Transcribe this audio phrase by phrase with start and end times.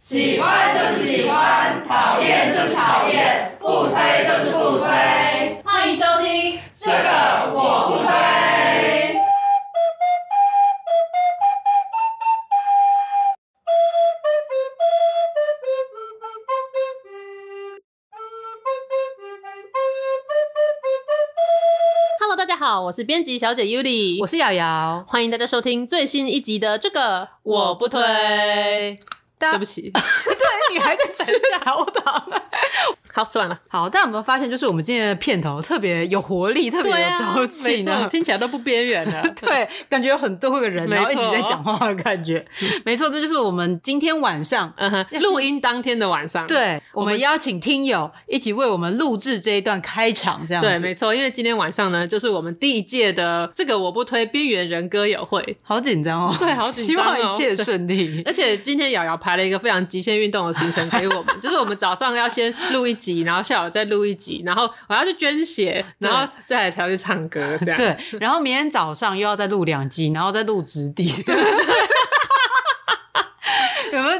[0.00, 5.60] 喜欢就是喜欢，讨厌就是讨厌，不推就是不推。
[5.64, 8.08] 欢迎收听这个我不推。
[22.20, 28.96] Hello，大家好，我是编辑小姐 Yuli，我是瑶瑶，欢迎大家收听最新一集的这个我不推。
[29.38, 31.32] 对不起， 对，你还在吃
[31.64, 32.42] 焦糖。
[33.18, 33.58] 好，吃完了。
[33.66, 38.08] 好，大家有没有发现，就是我们今天的片头特别有活力，特别有朝气呢？
[38.08, 39.20] 听起来都不边缘了。
[39.34, 42.46] 对，感觉有很多个人然后一起在讲话的感觉。
[42.86, 44.72] 没错，这就是我们今天晚上，
[45.20, 46.46] 录音当天的晚上。
[46.46, 50.68] 对，我们邀请听友一起为我们录制这一段开场，这样子。
[50.68, 56.34] 对，没错，因为今天晚上呢，就是我们第一届的这个我不推边缘人歌友会，好紧张哦。
[56.38, 58.22] 对，好紧张，希望一切顺利。
[58.24, 67.76] 而且今天瑶瑶排了一个非常极限运动的行程给我们，就是我们早上要先录一集，然后下午再录一集，然后我要去捐血，然后再来才要去唱歌，这样。
[67.78, 71.06] 对，然后明天早上又要再录两集，然后再录直笛。
[71.26, 71.48] 有没有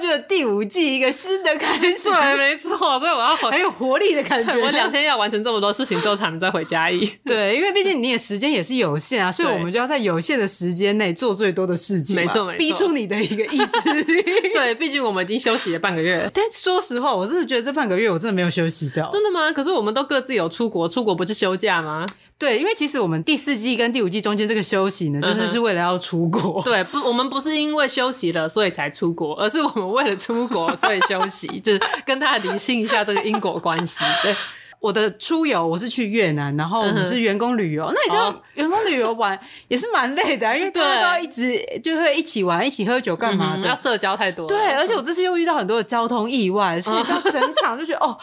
[0.08, 2.04] 觉得第五季一个新的开始？
[2.04, 4.56] 对，没错，所以我要 很有活力的感觉。
[4.56, 7.06] 我两天要完成这么多事情之后，才能再回家一。
[7.24, 12.16] 对，因为毕竟你也时间也是有限啊，所以我们就要在有限的时间内做最多的事情。
[12.16, 14.22] 没错，没错，逼出你的一个意志力。
[14.54, 16.30] 对，毕竟我们已经休息了半个月。
[16.32, 19.10] 但说实话，我真的觉得这半个月我真的没有休息到。
[19.10, 19.52] 真的吗？
[19.52, 22.06] 可是我们都各自有出国，出国不是休假吗？
[22.38, 26.62] 对，因为其实我们第四季跟第五季中间这个休息呢，就是是为了要出国。
[26.62, 34.04] 对，不，我们不是因为休息了所以才出国，而是我们为了出国所以休息， 就是跟大家理清一下这个因果关系。
[34.22, 34.34] 对。
[34.80, 37.84] 我的出游我是去越南，然后我们是员工旅游。
[37.84, 44.46] 嗯、那你知道员工旅游玩 也是蛮累的，啊，因为大家都要一直就会一起玩，一起喝酒干嘛的，嗯，要社交太多。
[44.46, 48.16] 对，而且我这次又遇到很多的交通意外，所以到整场就觉得哦，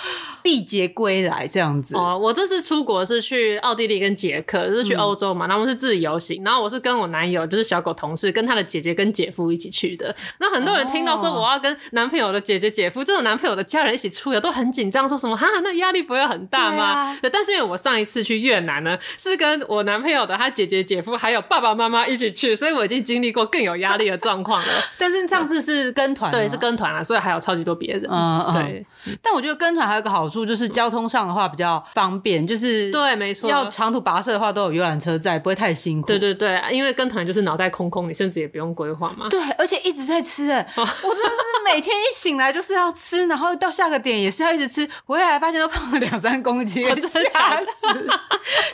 [0.44, 1.96] 历劫归来这样子。
[1.98, 10.16] 哦，我这次出国是去奥地利跟捷克，就是去欧洲嘛，然后我们是自由行，然后我是跟我男友就是小狗同事跟他的姐姐跟姐夫一起去的。
[10.40, 17.18] 那很多人听到说我要跟男朋友的姐姐姐夫，这种男朋友的家人一起出游，都很紧张，说什么哈，那压力不会很大吗？
[17.22, 24.74] 对但是因为我上一次去越南呢，是跟我男朋友的他姐姐、姐夫还有爸爸妈妈一起去，所以我已经经历过更有压力的状况了。
[24.98, 28.08] 但是上次是跟团，对，是跟团了，所以还有超级多别人。
[28.10, 28.86] 嗯，对。
[29.22, 33.50] 但我觉得跟团还有个好处，就是交通上的话比较方便，就是对，没错。
[33.50, 36.08] 要长途跋涉的话，都有游览车在，不会太辛苦。
[36.08, 39.28] 对对对，因为跟团就是脑袋空空，你甚至也不用规划嘛。
[39.30, 46.86] 对，而且一直在吃，哎， 我真的是每天一醒来就是要吃，然后到下个点也是要一直吃，回来发现都胖了两三公斤。
[47.16, 47.88] 吓死！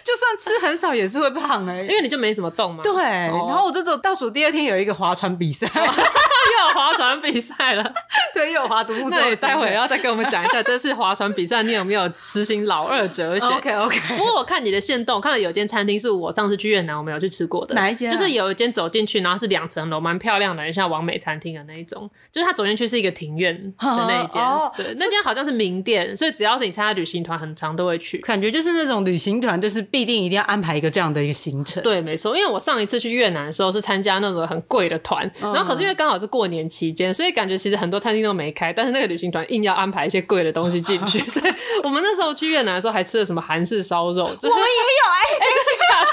[0.04, 2.82] 就算吃很少也是会胖哎、欸，因为你就没什么动嘛。
[2.84, 7.94] 对，然后我这种倒数第二天有一个划船比赛， 又有划船比赛了。
[8.34, 9.18] 对，又有划独木舟。
[9.18, 14.00] 那你待会要再跟我们讲一下这次划船比赛你有没有实行老二哲学？OK OK。
[14.18, 17.76] 不过我看你的线动，看到有间餐厅是我上次去越南我没有去吃过的。
[17.76, 18.16] 哪一间、啊？
[18.16, 22.10] 就是有一间走进去，然后是两层楼，蛮漂亮的，像完美餐厅的那一种。
[22.32, 24.42] 就是它走进去是一个庭院的那一间。
[24.42, 24.72] 哦。
[24.76, 28.18] 对，那间好像是名店，所以只要是你参加旅行团，很常都会去。
[28.18, 28.72] 感觉就是。
[28.72, 31.84] 那种旅行团就是必定一定要安排一个这样的一个行程。
[31.84, 32.36] 对，没错。
[32.36, 41.54] 因为我上一次去越南的时候是参加那种很贵的团，嗯、然后可是因为刚好是过年期间，所以感觉其实很多餐厅都没开，但是那个旅行团硬要安排一些贵的东西进去， 所以
[41.84, 46.08] 我们那时候去越南的时候还吃了什么韩式烧肉，就是、我们也有哎，哎、欸， 这是假的。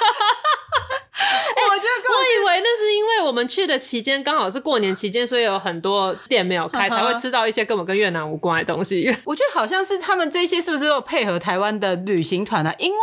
[1.71, 9.15] 我觉得，我以为那是因为我们去的期间刚好是过年期间，所以有很多店没有开， 才会吃到一些根本跟越南无关的东西。
[9.25, 12.75] 我觉得好像是他们这些是不是有配合台湾的旅行团啊？
[12.79, 12.99] 因为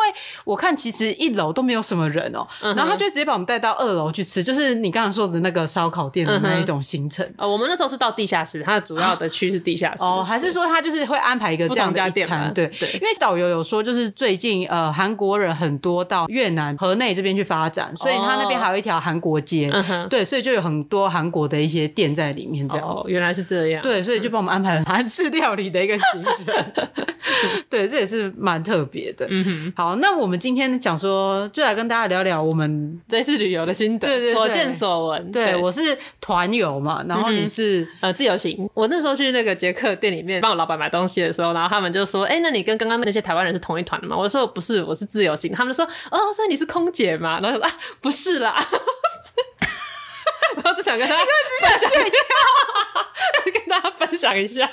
[0.46, 7.26] 我看其实一楼都没有什么人哦、喔，然后他就直接把我们带到二楼去吃，就是你刚刚说的那个烧烤店的那一种行程。
[7.38, 10.04] 哦，我们那时候是到地下室，它的主要的区是地下室。
[10.04, 12.54] 哦，还是说他就是会安排一个这样的一餐？
[12.54, 19.72] 对对，因为导游有说，就是最近呃韩国人很多到越南河内这边去发展，所以他那边还有一条韩国街。
[20.10, 22.94] 对，所以就有很多韩国的一些店在里面，这样子。
[22.94, 23.82] 哦，原来是这样。
[23.82, 26.54] 对，所以就帮我们安排了韩式料理的一个行程。
[27.70, 29.26] 对，这也是蛮特别的。
[29.30, 35.32] 嗯哼，好，那我们今天讲说，就来跟大家聊聊我们这次旅游的心得，对对对，所见所闻。
[35.32, 38.70] 对，我是团游嘛，然后你是、嗯、呃自由行。
[38.74, 47.72] 我那时候去那个捷克店里面帮我老板买东西的时候，然后他们就说：“哎、欸，那你跟刚刚那些台湾人是同一团的吗？”我说：“不是，我是自由行。”他们就说：“哦，所以你是空姐嘛？”然后说：“啊，
[48.02, 48.56] 不是啦。
[50.64, 52.18] ”我只想 跟大家分享一下，
[53.54, 54.70] 跟大家分享一下。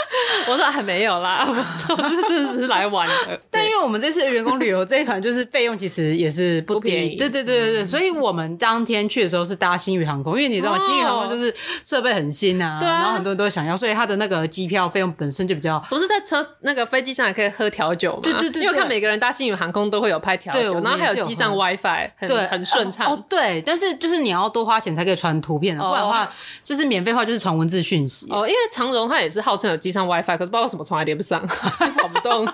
[0.48, 1.62] 我说还没有啦， 我说
[1.96, 3.40] 这是真的是来玩的。
[3.50, 10.78] 但因为为我们这次员工旅游这一团就是费用其实也是不，便宜，对对对对对，所以我们当天去的时候是搭新宇航空，因为你知道吗？
[10.78, 15.78] 星宇航空就是设备很新啊，然后很多人都想要，所以它的那个机票费用本身就比较。
[15.90, 18.20] 不是在车那个飞机上也可以喝调酒吗？
[18.22, 23.06] 对对对，因为看每个人搭新宇航空都会有拍调酒，然后还有机上 WiFi，对，很顺畅。
[23.06, 26.30] 哦，对，但是就是你要多花钱才可以传图片的，不然的话
[26.62, 28.26] 就是免费话就是传文字讯息。
[28.30, 31.44] 哦，因为长荣它也是号称有机上 WiFi，可是不知道为什么从来连不上，
[31.98, 32.48] 跑不动。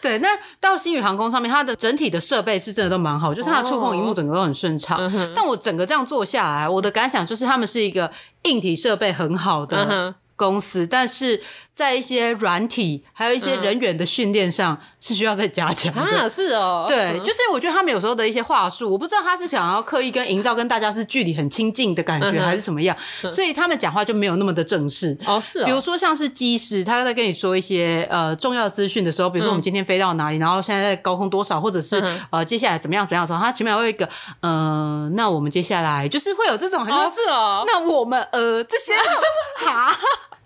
[0.00, 0.28] 对，那
[0.60, 4.98] 到星宇航空上面，它的整体的设备是真的都蛮好，就是它的触控荧幕整个都很顺畅。
[4.98, 5.12] Oh.
[5.34, 8.10] 但我整个这样做下来，我的感想就是他们是一个
[8.42, 10.88] 硬体设备很好的公司，uh.
[10.90, 11.40] 但是。
[11.76, 16.00] 在一些软体，还有一些人员的训练上是需要再加强的。
[16.00, 22.96] 啊，是哦，对，就是我觉得他们有时候的一些话术，我不知道他是想要刻意跟营造跟大家是距离很亲近的感觉，还是什么样，
[23.30, 25.14] 所以他们讲话就没有那么的正式。
[25.26, 25.62] 哦，是。
[25.66, 34.08] 比如说像是机师，他在跟你说一些呃重要资讯的时候，比如说我们今天飞到哪里，然后现在在高空多少，或者是呃接下来怎么样怎么样的时候，他前面会有一个
[34.40, 38.94] 呃，那我们接下来就是会有这种，哦，是哦，那我们呃这些
[39.62, 39.94] 哈。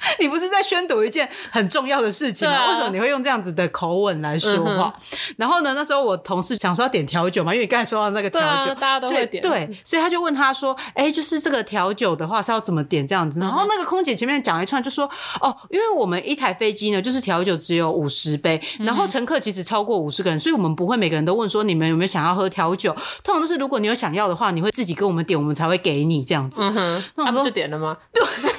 [0.19, 2.55] 你不是在宣读一件很重要的事情吗？
[2.55, 4.95] 啊、为什么你会用这样子的口吻来说话？
[4.99, 9.43] 嗯、然后呢，那时候我同事想说要点调酒嘛，因为你刚才说到那个调酒，啊、大家都会点。
[9.43, 15.09] 对，所以他就问他说：“哎、欸，就是这个调酒的话是要怎么点这样子？”然后那个空姐前面讲一串，就说
[15.41, 22.95] ：“哦，因为我们一台飞机呢，就是调酒只有五十杯，然后乘客其实超过五十个人，所以我们不会每个人都问说你们有没有想要喝调酒。
[23.23, 27.97] 通常都是如果你有想要的话，你会自己跟我们点，我们才会给你这样子。”嗯哼，那我们就点了吗？
[28.13, 28.25] 对。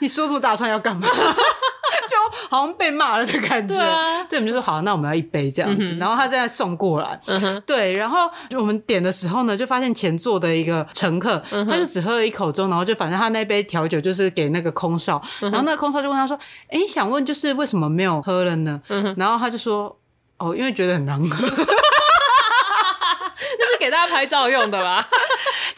[0.00, 1.08] 你说这么大串要干嘛？
[2.08, 2.16] 就
[2.48, 3.74] 好像被骂了的感觉。
[3.74, 5.92] 对啊，对，我们就说好，那我们要一杯这样子。
[5.92, 7.20] 嗯、然后他再送过来。
[7.26, 7.60] 嗯。
[7.66, 16.38] 对，然后我们点的时候呢，就发现前座的一个乘客，嗯、他就只喝了一口钟，然后就反正他那杯调酒就是给那个空少，嗯、然后那个空少就问他说
[16.70, 19.94] ：“哎，想问就是为什么没有喝了呢？”嗯、然后他就说
[20.38, 21.46] ：“哦，因为觉得很难喝。
[23.60, 25.06] ”那是给大家拍照用的吧？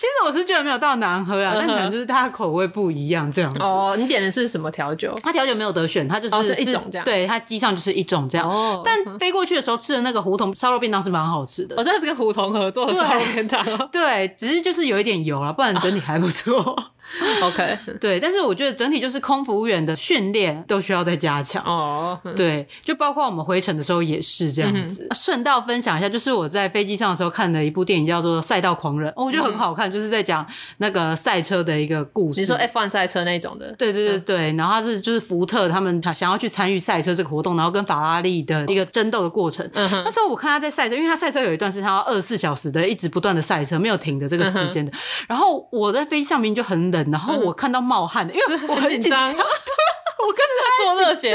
[0.00, 3.60] 其实我是觉得没有到难喝啦，但可能就是它的口味不一样这样子。
[3.60, 5.14] 哦，你点的是什么调酒？
[5.22, 7.04] 它调酒没有得选，它就是一种这样。
[7.04, 8.48] 对，它机上就是一种这样。
[8.48, 8.80] 哦。
[8.82, 11.74] 但飞过去的时候吃的那个胡同烧肉便当是蛮好吃的。
[11.76, 13.62] 我知道是跟胡同合作的烧肉便当。
[13.92, 16.82] 对，只是就是有一点油了，不然整体还不错。
[17.42, 22.18] OK，对，但是我觉得整体就是空服务员的训练都需要再加强哦。
[22.24, 25.08] Oh, 对，就包括我们回程的时候也是这样子。
[25.14, 30.46] 顺、嗯、道分享一下，就是我在飞机上的时候看的一部电影，叫做《赛道狂人》，哦，我觉得很好看，就是在讲
[30.78, 32.40] 那个赛车的一个故事。
[32.40, 33.74] 你说 F1 赛车那种的？
[33.76, 39.68] 对对对对，然后他是就是福特他们想要去参与赛车这个活动，然后跟法拉利的一个争斗的过程。
[39.74, 44.92] 嗯、那时候我看他在赛车，因为他赛车有一段是他要二十四小时的一直不断的赛车，没有停的这个时间的。
[44.92, 44.98] 嗯、
[45.28, 47.80] 然后我在飞机上面就很冷，然后我看到。
[47.80, 51.30] 冒汗的，因为我很紧张，对， 我跟着他 做热血，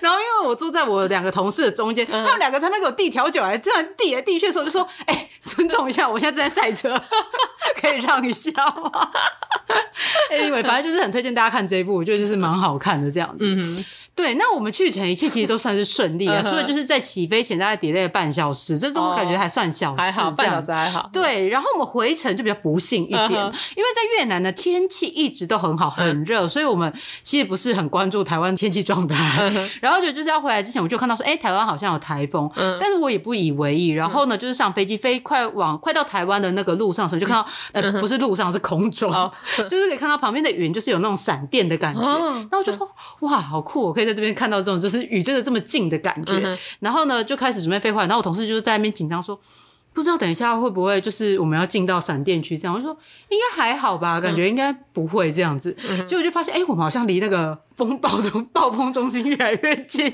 [0.00, 7.00] 然后因为我坐在我两个同事的中间，他们两个在那给我递调酒来，这样递来递去的时候，就说：“哎，尊重一下，我现在正在赛车，
[7.80, 8.90] 可以让一下吗？”
[10.28, 13.46] 哎，因为反正就是很推荐大家看这一部，我觉得就是蛮好看的这样子。
[14.16, 21.10] 对，那我们去程一切其实都算是顺利啊，所以就是在起飞前大概 delay 了半小时，这种我感觉还算小事，还好，半小时还好。
[21.12, 26.90] 对，然后我们回程就比较不幸一点，因为在越南的天气一直都很好，很热，所以我们
[27.22, 29.52] 其实不是很关注台湾天气状态。
[29.82, 33.88] 然后就就是要回来之前，我就看到说，哎，台湾好像有台风，但是我也不以为意。
[33.88, 39.12] 然后呢，就是上飞机飞快往快到台湾的那个路上的时候，就看到呃，不是路上是空中，
[39.68, 42.00] 就是可以看到旁边的云，就是有那种闪电的感觉。
[42.00, 42.90] 然后我就说，
[43.20, 44.05] 哇，好酷，我可以。
[44.06, 49.38] 在这边看到这种就是与这个这么近的感觉，嗯、然后呢就开始准备废话，然后我同事就是在那边紧张说，
[49.92, 52.96] 不知道等一下会不会就是我们要进到闪电区这样，我就说
[53.28, 57.65] 应该还好吧，感觉应该不会这样子，结果、就发现哎、欸，我们好像离那个。
[57.76, 60.12] 风暴中 暴风中心越来越近，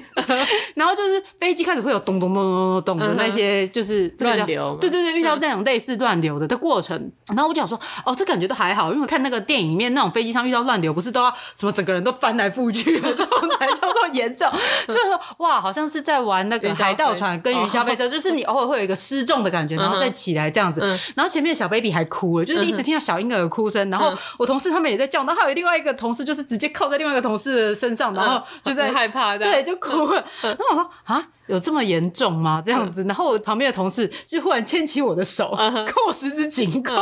[0.74, 7.10] 然后就是飞机开始会有咚咚咚咚咚咚的那些，就是乱流，对对对，遇到那种类似乱流的的过程。
[7.28, 14.50] 然后我就想说，哦，这感觉都还好，因为我看那个电影里面那种飞机上遇到乱流，不是都要什么整个人都翻来覆去的这种才叫做严重。
[14.88, 20.80] 所以说，哇，好像是在玩那个海盗船跟云霄飞车，就是你偶尔会有一个失重的感觉，然后再起来这样子。
[21.14, 23.88] 然后前面的小 baby 还哭了，就是一直听到小婴儿的哭声。
[23.88, 30.24] 然后我同事他们也在叫，然后还有另外一个同事就是直接靠在另外一个同事的身上，然后就在害怕，对，就哭了。
[30.42, 32.62] 然后我说啊，有这么严重吗？
[32.64, 33.04] 这样子。
[33.04, 36.94] 然后我旁边的同事就忽然牵起我的手，跟我十指紧扣。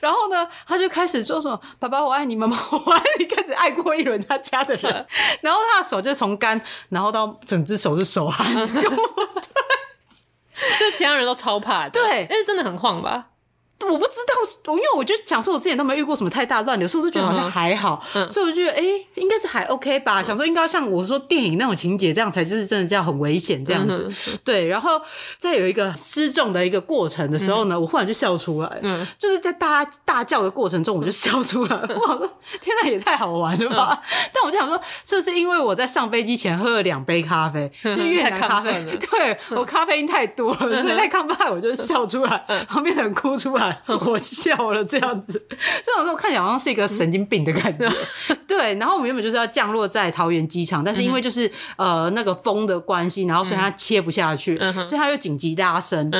[0.00, 5.06] 然后呢，他就开始说什么“爸爸我爱你，妈妈我爱你”，开始爱过一轮他家的人。
[5.40, 8.54] 然后他的手就从干，然后到整只手是手汗。
[8.66, 8.82] 对，
[10.78, 11.90] 这其他人都超怕的。
[11.90, 13.26] 对，但是真的很晃吧？
[13.80, 20.20] 我不知道，因为我就想说，我之前都没遇过什么太大乱流，所以我就觉得好像还好，嗯、所以我就觉得，哎、欸，应该是还 OK 吧。
[20.20, 24.10] 嗯、想说应该像我说电影那种情节，这样才就是真的叫很危险这样子。
[24.28, 25.00] 嗯、对，然后
[25.38, 32.30] 再有一个失重的一个过程的时候呢，嗯、我忽然就笑出来，嗯，就是在大大叫的过程中，我就笑出来，嗯、我想说
[32.60, 34.02] 天哪，也太好玩了吧！
[34.02, 43.67] 嗯、 但我就想说，是不是因为我在上飞机前喝了两杯咖啡，就越南咖啡，对我咖啡因太多了，所以太亢奋，我就笑出来，旁边的人哭出来。
[43.86, 45.46] 我笑了，这样子，
[45.82, 47.88] 这种时候看起来好像是一个神经病的感觉。
[48.46, 56.10] 对，然后我们原本就是要降落在桃园机场，但是因为就是呃那个风的关系，然后所以它切不下去，所以它又紧急拉升。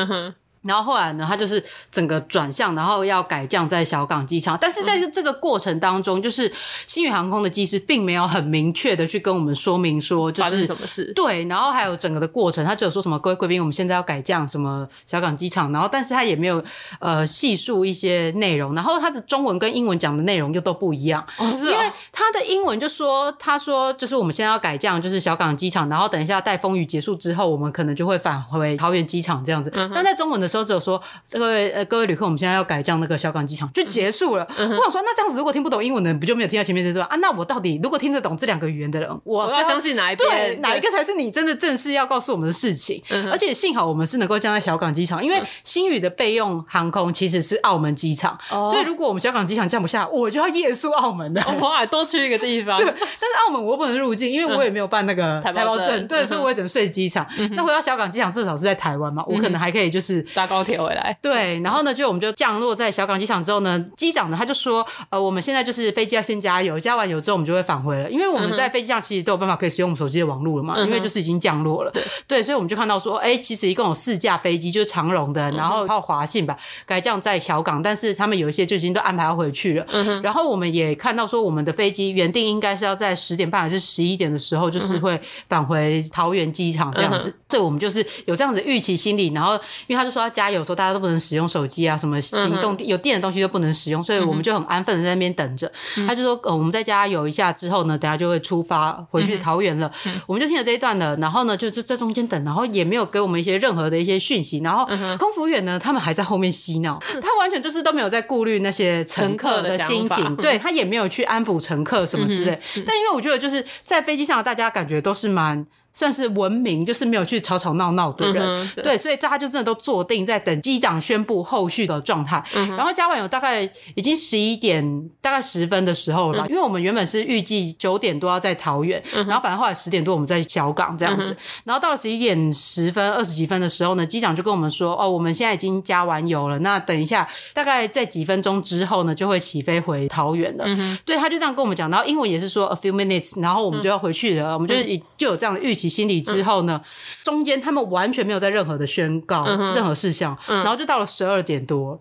[0.63, 4.59] 然后后来呢，他就是整个转向，然后要改降在小港机场。
[4.61, 6.53] 但是在这个过程当中，嗯、就是
[6.87, 11.13] 新宇航空的机师并没有很明确的去跟我们说明说，就是发生什么事。
[11.15, 15.71] 对，然后还有整个的过程，他只有说什么各位贵宾，我们现在要改降什么小港机场。
[15.73, 16.63] 然后，但是他也没有
[16.99, 18.75] 呃细述一些内容。
[18.75, 29.71] 然后他的中文跟英文讲的内容又都不一样，哦是哦、因为他的英文就说，他说就是我们现在要改降就是小港机场，然后等一下待风雨结束之后，我们可能就会返回桃园机场这样子。
[29.75, 30.59] 嗯、但在中文的时候。
[30.59, 31.01] 时候只有说，
[31.31, 34.45] 各位呃各位旅客，我们现在要改降那个小港机场，就结束了。
[34.57, 37.15] 嗯、我想说，那这样子如果听不懂英文的人，不就没有听到前面这段啊？
[37.17, 40.29] 那我到底如果听得懂这两个语言的人，我，我要相信哪一边？
[40.29, 43.01] 对，哪一个才是你真的正式要告诉我们的事情？
[43.11, 51.41] 嗯、而且幸好我们是能够降在小港机场，因为新宇的备用航空其实是澳门机场，嗯、所以如果我们小港机场降不下，我就要夜宿澳门的。
[51.61, 52.77] 我还多去一个地方。
[52.83, 57.25] 对，但是澳门我不能入境，因为我也没有办那个台胞证，对，所以我也只能睡机场。
[57.39, 61.19] 嗯、那回到小港机场，至少是在台湾嘛，我可能还可以就是搭高铁回来。
[61.21, 71.91] 对，然后呢，就我们就降落在小港机场之后呢，机长呢他就说，呃，我们现在就是飞机要先加油，加完油之后我们就会返回了，因为我们在飞机上其实都有办法可以使用我们手机的网络了嘛，嗯、因为就是已经降落了。
[71.91, 79.85] 对，对，所以我们就看到说，哎，其实一共有四架飞机，就是长荣的，然后还有华信吧，改降在小港，但是他们有一些就已经都安排要回去了。
[79.93, 89.55] 嗯、然后我们也看到说，我们的飞机原定应该是要在十点半还是十一点的时候，就是会返回桃园机场这样子，嗯、所以我们就是有这样子预期心理，然后
[89.87, 91.97] 因为他就说要加油，说大家都不能使用手机啊。
[91.97, 95.71] 什么行动有电的东西都不能使用，所以我们就很安分的在那边等着。
[95.97, 99.91] 嗯、他就说：“呃，我们在家有一下之后呢，等下就会出发回去桃园了。
[100.07, 104.59] 嗯”我们就听了这一段了，然后呢，就是在中间等，然后也没有给我们一些任何的一些讯息。
[104.59, 112.53] 然后空服员呢，他们还在后面嬉闹，他完全就是都没有在顾虑那些乘客的心情，对，他也没有去安抚乘客什么之类。
[112.77, 115.67] 嗯、但因为我觉得就是在飞机上，大家感觉都是蛮。
[115.93, 122.43] 算是文明，就是没有去吵吵闹闹的人，嗯、对，对，所以大家就真的都坐定在等机长宣布后续的状态。
[122.55, 123.63] 嗯、然后加完油大概
[123.95, 140.65] 已经十一点，大概十分的时候了，嗯、因为我们原本是预计九点多要在桃园，嗯、然后反正后来十点多我们在小港这样子，嗯、然后到了十一点十分、二十几分的时候呢，机长就跟我们说：“哦，我们现在已经加完油了，那等一下大概在几分钟之后呢，就会起飞回桃园了。
[140.67, 144.75] 嗯”对，他就这样跟我们讲，然后英文也是说 “a few minutes”，然后我们就要回去了，嗯、我们就
[145.17, 145.89] 就有这样的预期。
[145.89, 146.81] 心理之后呢，
[147.25, 152.01] 中间他们完全没有在任何的宣告任何事项，然后就到了十二点多。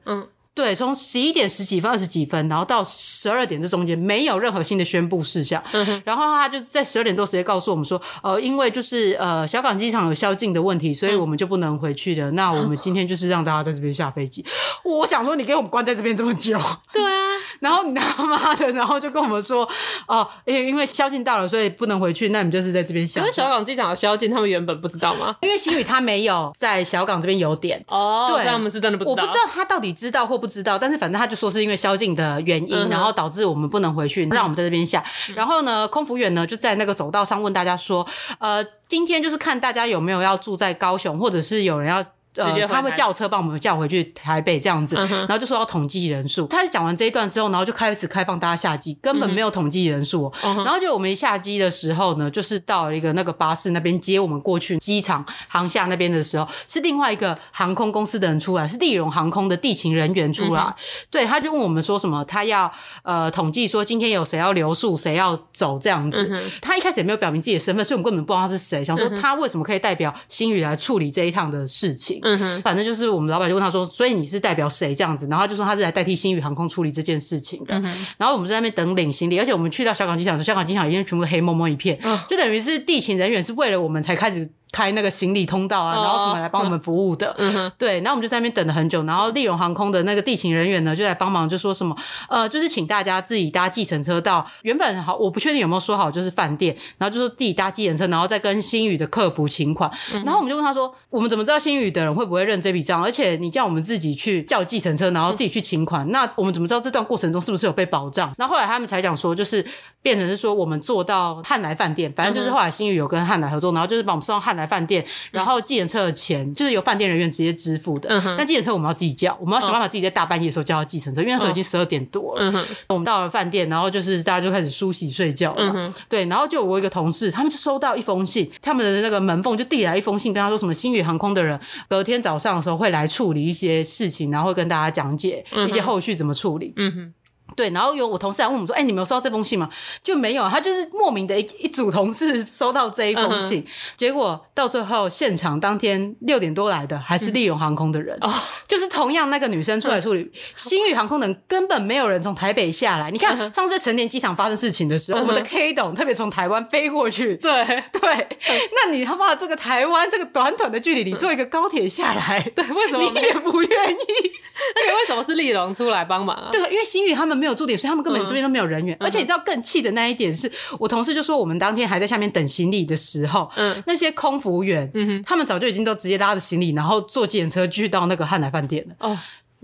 [0.58, 5.62] 对，从十一点十几分、二十几分，然后到十二点这中间没有任何新的宣布事项。
[5.74, 12.32] 嗯、然后他就在十二点多时间告诉我们说，呃，因为就是呃小港机场有宵禁的问题，所以我们就不能回去了。
[12.32, 14.44] 嗯、那我们今天就是让大家在这边下飞机。
[14.84, 16.58] 我想说，你给我们关在这边这么久，
[16.92, 17.28] 对啊。
[17.60, 19.64] 然后你他妈的，然后就跟我们说，
[20.08, 22.30] 哦、呃，因为因为宵禁到了，所以不能回去。
[22.30, 23.22] 那你就是在这边下。
[23.22, 25.36] 可是小港机场有宵禁，他们原本不知道吗？
[25.42, 29.12] 因为新宇他没有在小港这边有点哦，对，他们是真的不知道。
[29.12, 35.04] 我不知道他到底知道或不知道，但是反正他就说是因为宵禁的原因，嗯、然后导致我们不能回去，让我们在这边下。
[35.30, 38.08] 嗯、然后呢，空服员呢就在那个走道上问大家说，
[38.40, 42.04] 呃，今天就是看大家有没有要住在高雄，或者是有人要。
[42.38, 46.48] 呃，他会叫车帮我们叫回去台北这样子，嗯、然后就说要统计人数。
[46.48, 50.32] 他讲完这一段之后，然后就开始开放大家下机，根本没有统计人数。
[50.44, 60.62] 嗯、然后就我们一下机的时候呢，就是到了一个那个巴士那边接我们过去机场航厦那边的时候，是另外一个航空公司的人出来，是立荣航空的地勤人员出来。
[60.62, 60.74] 嗯、
[61.10, 62.72] 对，他就问我们说什么，他要
[63.04, 66.28] 呃统计说今天有谁要留宿，谁要走这样子。
[66.32, 72.22] 嗯、他一开始也没有表明自己的身份，所以我们根本不知道他是谁，想说他为什么可以代表新宇来处理这一趟的事情。
[72.28, 75.28] 嗯哼，反正就是我们老板就问他说，所以你是代表谁这样子？
[75.28, 77.74] 然后他就说他是来代替新宇航空处理这件事情的。
[77.76, 77.84] 嗯、
[78.18, 87.36] 然后我们在那边等领行李，而且我们去到小港机场的时候，小港机场已经全部黑蒙蒙一片，哦、就等于是地勤人员是为了我们才开始开那个行李通道啊，然后什么来帮我们服务的。
[87.38, 91.96] 嗯、对，然后我们就在那边等了很久，然后丽荣航空的那个地勤人员呢就来帮忙，就说什么
[92.30, 99.90] 呃，就是请大家自己搭计程车到原本好，我不确定有没有说好就是饭店，然后就说自己搭计程车，然后再跟新宇的客服请款。
[100.14, 103.04] 嗯、然后我们就问他说，我们怎么知道新宇的人会不会认这笔账？
[103.04, 108.34] 而且你叫我们自己去叫计程车，然后自己去请款，嗯、那我们怎么知道这段过程中是不是有被保障？
[108.38, 109.66] 然后后来他们才讲说，就是
[110.02, 118.10] 变成是说我们坐到汉来饭店，反正就是后来新宇有跟汉来合作，然后就是把我们送到汉来饭店，然后计程车的钱就是由饭店人员直接支付的。
[118.10, 122.52] 嗯、但计程车我们要自己叫，我们要想办法自己在大半夜的时候叫到计程车，因为那时候已经十二点多了。
[122.52, 125.72] 嗯、我们到了饭店，然后就是大家就开始梳洗睡觉了。
[125.76, 136.74] 嗯、对，然后就我一个同事，他们就收到一封信，他们的那个门缝就递来一封信，跟他说什么星宇航空的人隔天早上的时候会来处理一些事情，然后会跟大家讲解一些后续怎么处理。
[136.76, 137.14] 嗯哼。
[137.56, 139.70] 对，然后有我同事来问我们说：“哎，你们有收到这封信吗？”
[140.04, 148.32] 就没有，他就是莫名的一一组同事收到这一封信，嗯、结果到最后现场当天六点多来的还是丽荣航空的人，嗯、
[148.68, 153.10] 就是同样那个女生出来处理，星、嗯、宇航空的人根本没有人从台北下来。
[153.10, 157.66] 你看、嗯、上次在成田机场发生事情的时候，嗯、我们的 K 董特别从台湾飞过去，对。
[157.92, 164.32] 对，嗯、那你他妈这个台湾这个短短的距离，你坐一个高铁下来，对，为什么你也不愿意？
[164.76, 166.50] 那你为什么是丽荣出来帮忙啊？
[166.52, 168.96] 对，因为新宇他们没有驻点，所以他们根本这边都没有人员。
[168.96, 178.96] 嗯、而且你知道更气的那一点是，我同事就说，我们当天还在下面等行李的时候，嗯，那些空服员，嗯哼，他们早就已经都直接拉着行李，然后坐计程车去到那个汉来饭店了。
[179.00, 179.18] 哦。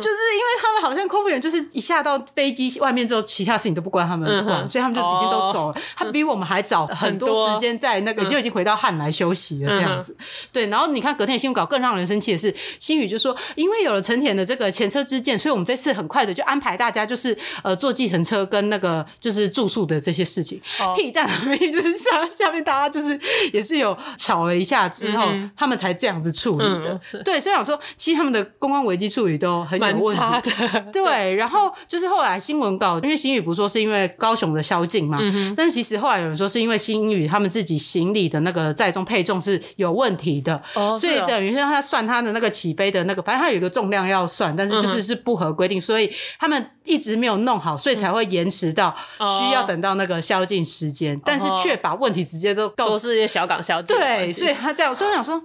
[0.04, 5.82] 就是因为他们好像空服员，就是一下到飞机外面之后，其他事情都不关他们管，所以他们就已经都走了。
[5.96, 10.16] 他比我们还早很多时间在那个就已经回到汉来休息了这样子。
[10.52, 20.60] 对，然后你看隔天新闻稿更让人生气的是，新宇就说，因为有了成田的这个前车之鉴，所以我们这次很快的就安排大家就是呃坐计程车跟那个就是住宿的这些事情。
[20.96, 23.18] 屁蛋的原因就是下下面大家就是
[23.54, 27.00] 也是有吵了一下之后，他们才这样子处理的。
[27.24, 29.93] 对，所以想说，其实他们的公关危机处理都很。
[29.94, 30.52] 蛮差的，
[30.92, 31.36] 对。
[31.36, 55.42] 然后就是后来新闻稿，因为新宇不是说是因为高雄的宵禁嘛，嗯、但是其实后来有人说是因为新宇他们自己行李的那个载重配重是有问题的，哦、所以等于是他算他的那个起飞的那个，反正他有一个重量要算，但是就是是不合规定，嗯、所以他们一直没有弄好，所以才会延迟到需要等到那个宵禁时间，哦、但是却把问题直接都告诉说是一些小港宵禁，对，所以他这样，所以我想说。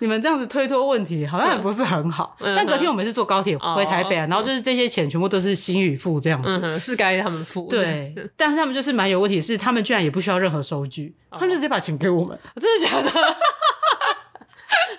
[0.00, 2.36] 你们这样子推脱问题，好像也不是很好。
[2.40, 7.68] 嗯、但隔天我们是坐高铁回台北啊，嗯、然后就是这些钱全部都是新宇付这样子，嗯、是该他们付。
[7.68, 12.38] 对， 但是他们就是蛮有问题，是他们居然也不需要任何收据，哦、他们就直接把钱给我们。
[12.60, 13.10] 真的假的？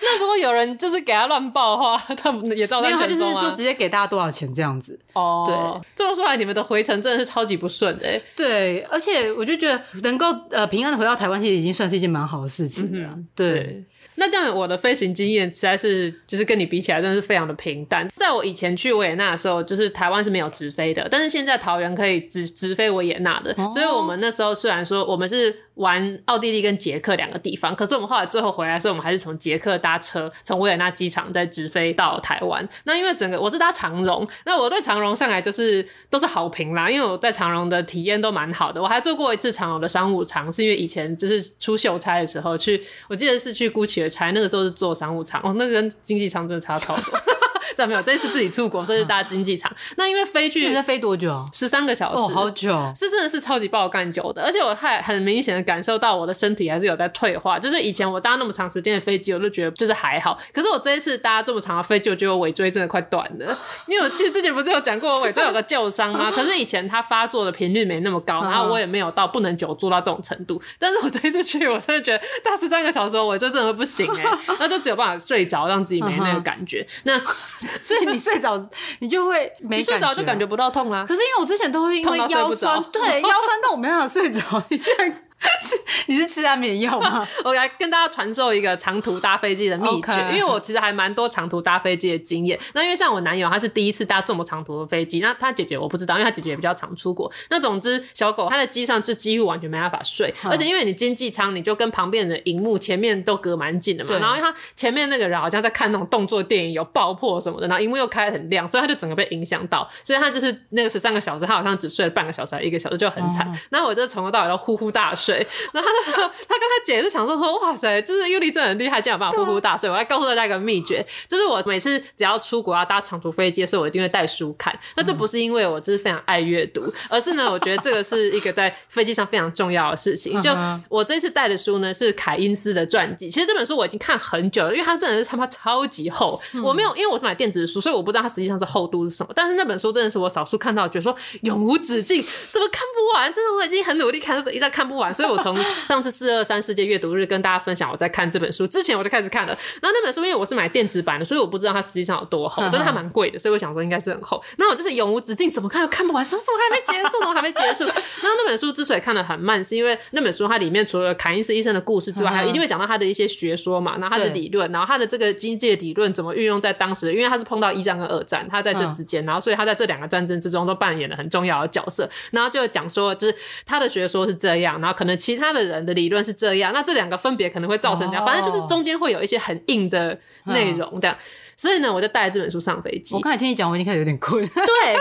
[0.04, 3.08] 那如果有人就是给他乱报的话，他们也照单全收吗？
[3.08, 5.00] 没有，他就是说直接给大家多少钱这样子。
[5.14, 8.22] 哦，对，这么说来，你们的回程真的是超级不顺的。
[8.36, 13.10] 对，而且我就觉得能够呃平安的回到台湾，其实已经算是一件蛮好的事情了。
[13.16, 13.52] 嗯、对。
[13.52, 18.08] 对那这样，我的飞行经验实在是就是跟你比起来，真的是非常的平淡。
[18.16, 23.54] 在我以前去维也纳的时候，就是台湾是没有直飞的，但是现在桃园可以直直飞维也纳的。
[23.74, 32.68] 所以我们那时候虽然说我们是玩奥地利跟捷克两个地方，可是我们后来最后回来的时候，我们还是从捷克搭车从维也纳机场再直飞到台湾。
[32.84, 38.80] 那因为整个我是搭长荣，那我对长荣上来就是都是好评啦，因为我在长荣的体验都蛮好的。
[38.80, 47.20] 我还坐过一次长荣的商务舱，是因为以前就是出秀差的时候去，我记得是去 Gucci 的差，那个时候是坐商务舱哦，那跟经济舱真的差超多。
[47.76, 49.72] 但没有，这一次自己出国，所以是搭经济舱。
[49.98, 51.46] 那因为飞去，你在飞多久？
[51.54, 54.44] 十三个小时，哦，好久，是真的是超级爆干久的。
[54.44, 57.58] 而且我还很明显的感受到我的身体还是有在退化。
[57.60, 60.38] 就是以前我搭那么长时间的飞机，我就觉得就是还好。
[60.54, 63.58] 可是我这一次搭这么长的飞机，我觉得我尾椎真的快断了。
[63.88, 66.32] 因为我其实之前不是有讲过我尾椎有个旧伤吗？
[66.32, 70.62] 可是以前它发作的频率没那么高，然后我也没有到不能久坐到这种程度。
[70.80, 74.24] 但是我这一次去，我真的觉得搭十三个小时，我尾椎真的会不行哎，
[74.60, 76.86] 那就只有办法睡着，让自己没那个感觉。
[77.04, 77.22] 那
[77.84, 78.42] 所以你睡。
[78.42, 78.60] 着
[79.00, 81.06] 你就会没睡着就感觉不到痛啊。
[81.08, 84.42] 可是因为我之前都会因为腰酸，对腰酸到我没办法睡着。
[84.70, 85.24] 你居然。
[85.60, 85.76] 是
[86.08, 87.28] 你是吃安眠药吗？
[87.44, 92.60] 我来跟大家传授一个长途搭飞机的秘诀.因为我其实还蛮多长途搭飞机的经验。
[92.74, 97.32] 那因为像我男友他是第一次搭这么长途的飞机，那他姐姐我不知道，因为他姐姐也比较常出国。
[97.50, 113.52] 那总之小狗它在机上是几乎完全没办法睡，嗯、而且因为你经济舱你就跟旁边的荧幕前面都隔蛮近的嘛，然后他前面那个人好像在看那种动作电影，有爆破什么的，然后荧幕又开得很亮，所以他就整个被影响到，所以他就是那个十三个小时，他好像只睡了半个小时还一个小时就很惨。
[113.72, 115.31] 那、嗯、我就从头到尾都呼呼大睡。
[115.32, 115.48] 睡。
[115.72, 119.90] 然后他那时候他跟他姐就想说说，哇塞，就是尤里真的很厉害，竟然有办法呼呼大睡。
[119.90, 124.78] 我来告诉大家一个秘诀，就是我每次只要出国要搭长途飞机的时候，我一定会带书看。
[124.96, 130.40] 那这不是因为我就是非常爱阅读，而是呢，我觉得这个是一个在飞机上非常重要的事情。
[130.42, 130.52] 就
[130.90, 133.30] 我这次带的书呢，是凯因斯的传记。
[133.30, 136.40] 其实这本书我已经看很久了，因为它真的是他妈超级厚。
[136.64, 139.32] 我没有，因为我是买电子书，所以我不知道它实际上是厚度是什么。
[139.36, 143.32] 但是那本书真的是我少数看到觉得说永无止境，怎么看不完？
[143.32, 145.14] 真的我已经很努力看，一直看不完。
[145.22, 145.56] 所以我从
[145.88, 149.56] 上次四二三世界阅读日跟大家分享我在看这本书之前，我就开始看了。
[149.80, 154.44] 然后那本书因为我是买电子版的，所以我不知道它实际上有多厚，但是它蛮贵的，所以我想说应该是很厚。
[154.58, 157.84] 那我就是永无止境，怎么看都看不完，说怎么还没结束，怎么还没结束？
[157.86, 172.10] 然后那本书之所以看的很慢，是因为那本书它里面除了凯因斯医生的故事之外，还有一定会讲到他的一些学说嘛，然后他的理论，然后他的这个经济理论怎么运用在当时，因为他是碰到一战跟二战，他在这之间，然后所以他在这两个战争之中都扮演了很重要的角色。
[172.32, 181.18] 然后就讲说，就是他的学说是这样，然后可能其他的人的理论是这样，那这两个分别可能会造成这样，反正就是中间会有一些很硬的内容这样。
[181.62, 183.14] 所以呢，我就带着这本书上飞机。
[183.14, 184.44] 我刚才听你讲，我已经开始有点困。
[184.50, 184.98] 对。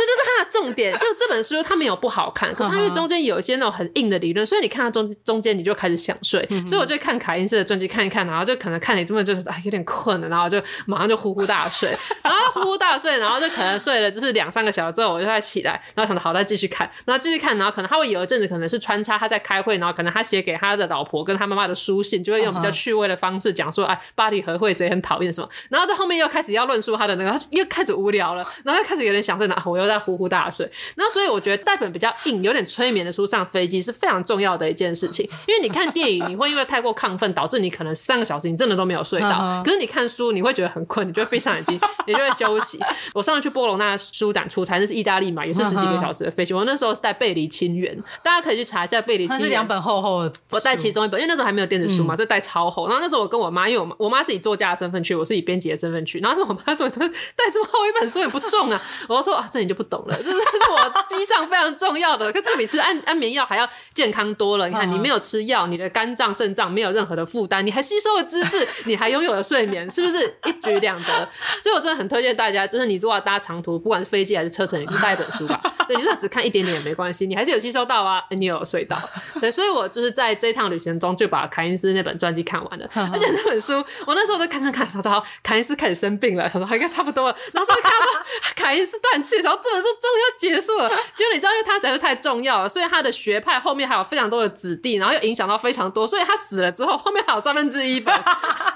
[0.00, 30.66] 这就是它的重点，就这本书它没有不好看，可是它因为中间有一些那种很硬的理论，所以你看到中中间你就开始想睡，所以我就看凯因斯的传记看一看，然后就可能看你这么就是哎有点困了，然后就马上就呼呼大睡，然后呼呼大睡，然后就可能睡了就是两三个小时之后，我就再起来，然后想着好再继续看，然后继续看，然后可能他会有一阵子可能是穿插他在开会，然后可能他写给他的老婆跟他妈妈的书信，就会用比较趣味的方式讲说哎巴黎和会谁很讨厌什么，然后在后面又开始要论述他的那个，他又开始无聊了，然后又开始有点想睡，然 后我又在呼呼大睡。
[30.96, 39.60] 那所以我觉得带本比较硬、有点催眠的书上飞机是非常重要的一件事情， 因为你看电影，你会因为太过亢奋，导致你可能三个小时你真的都没有睡到。
[39.62, 42.78] 可是你看书，你会觉得很困，你就会闭上眼睛，你就会休息。
[43.12, 46.54] 我上次去波隆那书展出差，那是意大利嘛，也是十几个小时的飞机。
[46.54, 49.38] 我那时候是带《背离亲缘》，大家可以去查一下《背离亲缘》。
[49.40, 52.86] 它是两本厚厚的，我带其中一本，因为那时候还没有电子书嘛，就带超厚。
[52.86, 56.20] 然后那时候我跟我妈，因为我妈我妈是以作家的身份去，我是以编辑的身份去。
[56.20, 64.68] 然后是我妈说：“怎么带这么厚一本书也不重啊？” 我说：“啊，这你就不懂了，这是这是我。”机上非常重要的，可这比吃安安眠药还要健康多了。
[64.68, 71.28] 你看，你没有吃药，你的肝脏、肾脏没有任何的负担，你还吸收了知识，你还拥有了睡眠，是不是一举两得？
[71.60, 75.60] 所以我真的很推荐大家，就是你如果要搭长途，不管是飞机还是车程，你就带一本书吧。
[75.88, 78.96] 对，你就算只看一点点也没关系，你还是有吸收到啊，你有睡到。
[79.40, 88.20] 对，所以我就是在这一趟旅行中就把凯恩斯那本传记看完了，而且那本书我那时候在看看看，他说凯恩斯开始生病了，他说应该差不多了，然后他看到说
[88.56, 90.88] 凯因斯断气，然后这本书终于要结束了。
[91.14, 98.14] 就你知道，因为他实在是太重要了，所以他的学派后面还有非常多的子弟，然后又影响到非常多，所以他死了之后，后面还有三分之一本，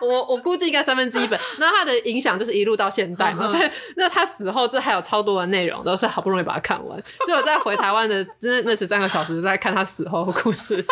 [0.00, 1.38] 我我估计应该三分之一本。
[1.58, 7.02] 那他的影响就是一路到现代嘛，所以 那他死后这还有超多的内容，都是好不容易把它看完。
[7.24, 10.84] 所以我在回台湾的那那十三个小时在看他死后的故事，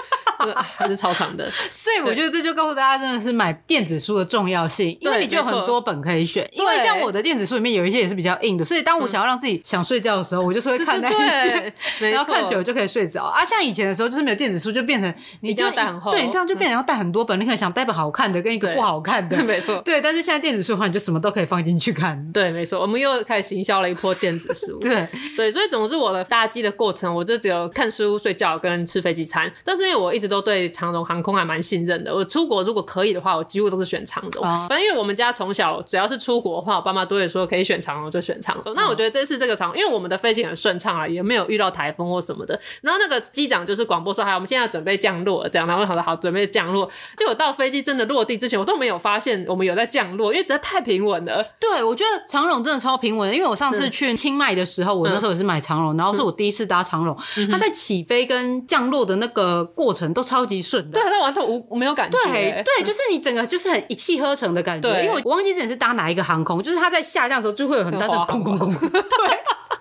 [0.77, 1.51] 还是超长的。
[1.71, 6.49] 所以我觉得这就告诉大家，真的是买电子书的重要性，因为你就有很多本可以选。
[6.53, 11.73] 因为像我的电子书里面有一些也是比较硬的，所以当我想要让自己想睡觉的时候，我就是会看那一些。
[12.11, 13.45] 然后看久了就可以睡着啊！
[13.45, 17.39] 像以前的时候，就是没有电子书，就变成你就要带很厚，对，你这样就变成要带很多本。
[17.39, 19.81] 你可能想带本好看的跟一个不好看的， 没错。
[19.85, 22.31] 对，但是现在电子书的话，你就什么都可以放进去看。
[22.33, 22.81] 对，没错。
[22.81, 24.79] 我们又开始行销了一波电子书。
[24.81, 29.51] 对对，所以总之我的搭机的过程，我就只有看书、睡觉跟吃飞机餐。
[29.65, 34.43] 但是因为我一直都对长荣航空还蛮信任的，我出国如果可以的话，我几乎都是选长荣。
[34.43, 38.75] 反正因为我们家从小只要是出国的话，我爸妈都会说可以选长荣就选长荣。
[38.75, 42.59] 那我觉得这次这个长，因为我们的飞行很顺畅啊，也没有遇到台风或什么的。
[42.81, 46.91] 然后那个机长就是广播说：“还有我们现在准备降落，这样。”然后我好的好准备降落。
[47.17, 51.45] 结果到飞机真的落地之前，我都没有发现我们有在降落，因为实在太平稳了。
[51.61, 53.31] 对，我觉得长荣真的超平稳。
[53.35, 57.17] 因为我上次去清迈的时候，我那时候也是买长荣，然后是我第一次搭长荣，
[57.51, 61.01] 它在起飞跟降落的那个过程都超级顺的。
[61.01, 62.19] 对，那完全无没有感觉。
[62.25, 64.89] 对对，就是你整个就是很一气呵成的感觉。
[64.89, 68.75] 对，因为我忘记之前是搭哪一个航空，就是它在下降的时候就会有很大的空空空。
[68.79, 69.01] 对。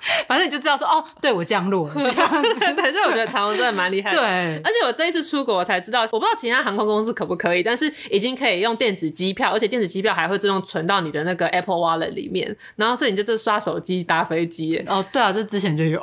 [0.27, 2.53] 反正你就知道说哦，对我降落了这样子。
[2.73, 4.17] 反正我觉得长荣真的蛮厉害的。
[4.17, 4.25] 对，
[4.63, 14.83] 而且我这一次出国我才知道，我不知道其他航空公司可不可以，但是已经可以用电子机票，而且电子机票还会自动存到你的那个 Apple Wallet 里面，然后所以你就这刷手机搭飞机。
[14.87, 16.01] 哦，对啊，这之前就有。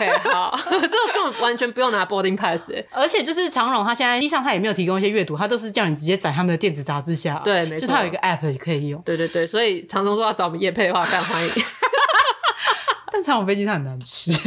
[0.00, 2.62] OK，好， 这个根本完全不用拿 boarding pass。
[2.90, 7.40] 而且就是长荣，他现在机上他也没有提供一些阅读，他都是叫你直接载他们的电子杂志下。
[7.44, 7.86] 对，没错。
[7.86, 9.00] 就他有一个 App 也可以用。
[9.02, 11.52] 对对对，所以长荣说要找我们叶配的话，非常欢迎。
[13.12, 14.32] 但长荣飞机上很难吃。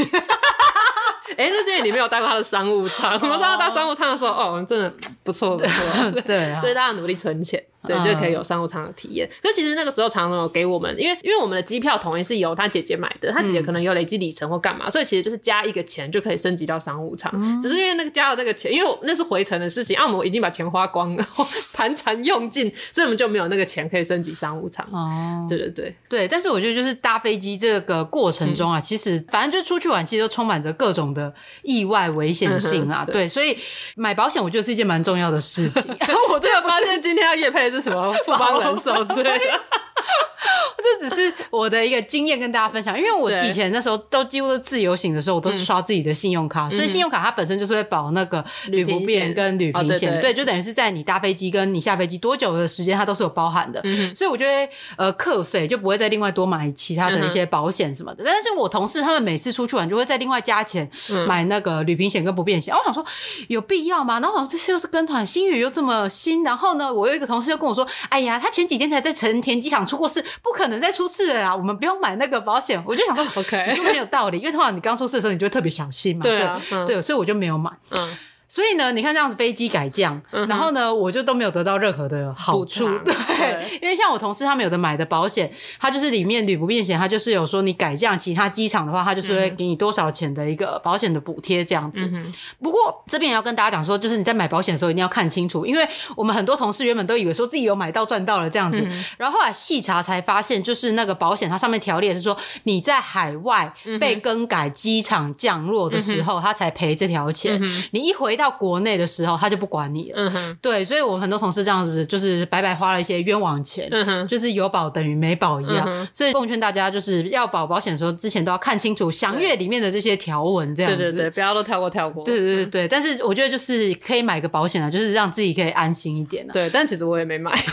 [1.37, 3.13] 哎、欸，那是因为你没有搭过他的商务舱。
[3.21, 4.91] 我们上次搭商务舱的时候，哦，真的
[5.23, 7.63] 不错不错， 对啊， 所以大家努力存钱。
[7.85, 9.29] 对，就可以有商务舱的体验。
[9.41, 17.29] 可、嗯、其实那个时候常常有给我们，因为因为我们的机票统一是由他姐姐买的，他姐姐可能有累积里程或干嘛，嗯、所以其实就是加一个钱就可以升级到商务舱。
[17.35, 21.27] 嗯、只是因为那个加了那个钱，因为那是回程的事情，啊，我们已经把钱花光了，
[21.75, 24.87] 盘缠用尽，所以我们就没有那个钱可以升级商务舱。
[24.89, 26.25] 哦，对对对对。
[26.25, 31.33] 但是我觉得就是搭飞机这个过程中啊，嗯、其实反正就出去玩，其实都充满着各种的
[31.63, 33.03] 意外危险性啊。
[33.05, 33.57] 对，所以
[33.97, 35.83] 买保险我觉得是一件蛮重要的事情。
[36.31, 37.63] 我最后发现今天要夜配。
[37.73, 39.45] 是什么富邦人寿之类的？
[40.83, 53.79] 这只是我的一个经验跟大家分享，因为我以前那时候都几乎都自由行的时候，我都是刷自己的信用卡，嗯、所以信用卡它本身就是会保那个旅不便跟旅平险，哦、对，对，对，对，就等于是在你搭飞机跟你下飞机多久的时间，它都是有包含的。
[53.85, 58.23] 嗯、所以我觉得呃，课税就不会再另外多买其他的一些保险什么的。
[58.23, 60.89] 嗯、但是我同事他们每次出去玩就会再另外加钱
[61.25, 62.75] 买那个旅平险跟不便险。
[62.75, 63.05] 嗯、我想说
[63.47, 64.19] 有必要吗？
[64.19, 78.17] 然后我想这些又是跟团，星宇又这么新，然后呢，我有一个同事就跟我说：“哎呀，他前几天才在成田机场出过事，不可能再出事了啊。”我们不用买那个保险，我就想说， OK，你说没有道理，因为通常你刚出事的时候，你就会特别小心嘛，对啊，对，所以我就没有买，嗯。
[78.53, 92.07] 所以呢，你看这样子飞机改降，嗯、然后呢，我就都没有得到任何的好处， 对，对，因为像我同事他们有的买的保险，它就是里面旅不便险，它就是有说你改降其他机场的话，它就是会给你多少钱的一个保险的补贴这样子。
[92.13, 95.83] 嗯、不过这边也要跟大家讲说，就是你在买保险的时候一定要看清楚，因为
[96.15, 110.15] 我们很多同事原本都以为说自己有买到赚到了这样子，嗯、然后后来细查才发现，就是那个保险它上面条例是说你在海外被更改机场降落的时候，它才赔这条钱，嗯、你一回到到国内的时候，他就不管你了。
[110.17, 113.87] 嗯哼，对，所以我们很多同事这样子，就是白白花了一些冤枉钱。
[113.91, 115.85] 嗯哼，就是有保等于没保一样。
[115.87, 120.97] 嗯、所以奉劝大家，就是要保保险的时候，之前都要看清楚详阅里面的这些条文，这样子。
[120.97, 122.23] 对对对，不要都跳过跳过。
[122.25, 126.51] 对对对对，嗯、但是我觉得就是可以买个保险啊，就是让自己可以安心一点、啊。
[126.51, 127.51] 对，但其实我也没买。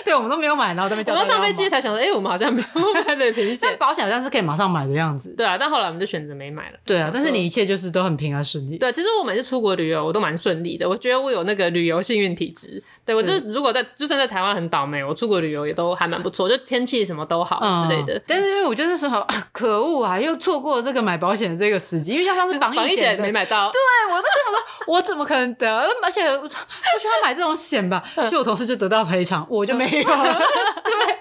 [0.04, 1.16] 对，我们都没有买，然后都没讲。
[1.16, 3.58] 我上飞机才想说，哎、欸，我们好像没有 买旅行险。
[3.62, 5.34] 但保险好像是可以马上买的样子。
[5.36, 6.78] 对啊，但后来我们就选择没买了。
[6.84, 8.78] 对啊，但是你一切就是都很平安顺利。
[8.78, 10.88] 对，其实我每次出国旅游，我都蛮顺利的。
[10.88, 12.82] 我觉得我有那个旅游幸运体质。
[13.04, 18.14] 对，我就如果在就算在台湾很倒霉，我出国旅游也都还蛮不错，就天气什么都好之类的。
[18.14, 23.70] 嗯、但是因为我觉得那时候可恶啊，又错过了这个买保险的这个时机，因为像上次防疫险没买到。
[23.70, 23.78] 对，
[24.14, 25.80] 我那时候说，我怎么可能得？
[26.02, 28.02] 而且不需要买这种险吧？
[28.14, 30.38] 所以我同事就得到赔偿，我就没有了。
[30.84, 31.18] 对，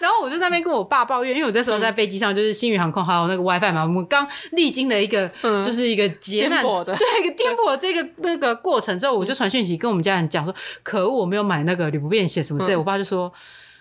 [0.00, 5.28] 然后我就在那边跟我爸抱怨，因为我那时候在飞机上，就是新宇航空还有那个 WiFi 嘛，我们刚历经了一个，
[5.64, 13.32] 就是一个劫难的，对，一个颠簸的这个那个过程之后，我就传讯息跟我们家人讲说，可恶，我没有买那个旅不便险什么之类，我爸就说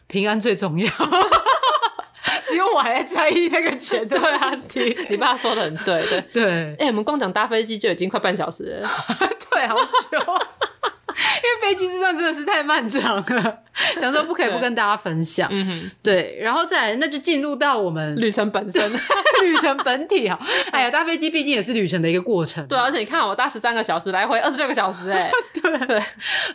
[0.08, 0.90] 平安最重要，
[2.48, 4.52] 只有我还在在意那个钱，对啊，
[5.10, 6.22] 你爸说的很对，对。
[6.34, 8.90] 对，哎，我们光讲搭飞机就已经快半小时了，
[9.52, 10.57] 对，好久。
[11.68, 13.60] 飞机这段真的是太漫长了，
[14.00, 15.50] 想说不可以不跟大家分享。
[15.52, 18.82] 嗯哼，对，然后再来，那就进入到我们旅程本身，
[19.44, 20.40] 旅程本体啊。
[20.72, 22.66] 哎呀，搭飞机毕竟也是旅程的一个过程。
[22.68, 25.98] 对，而且你看，我搭十三个小时，来回二十六个小时，哎，对 对。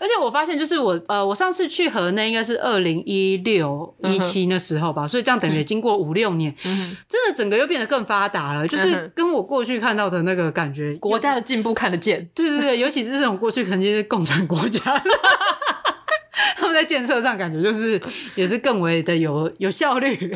[0.01, 6.55] 而且我发现，就是我呃，我上次去河内应该是二零一六一七那时候吧，所以这样等于也经过五六年，
[7.07, 12.27] 真的整个又变得更发达了，就是跟我过去看到的那个感觉，国家的进步看得见。
[12.35, 15.02] 对对对，尤其是这种过去曾经是共产国家。
[16.57, 18.01] 他们在建设上感觉就是
[18.37, 20.33] 也是更为的有有效率。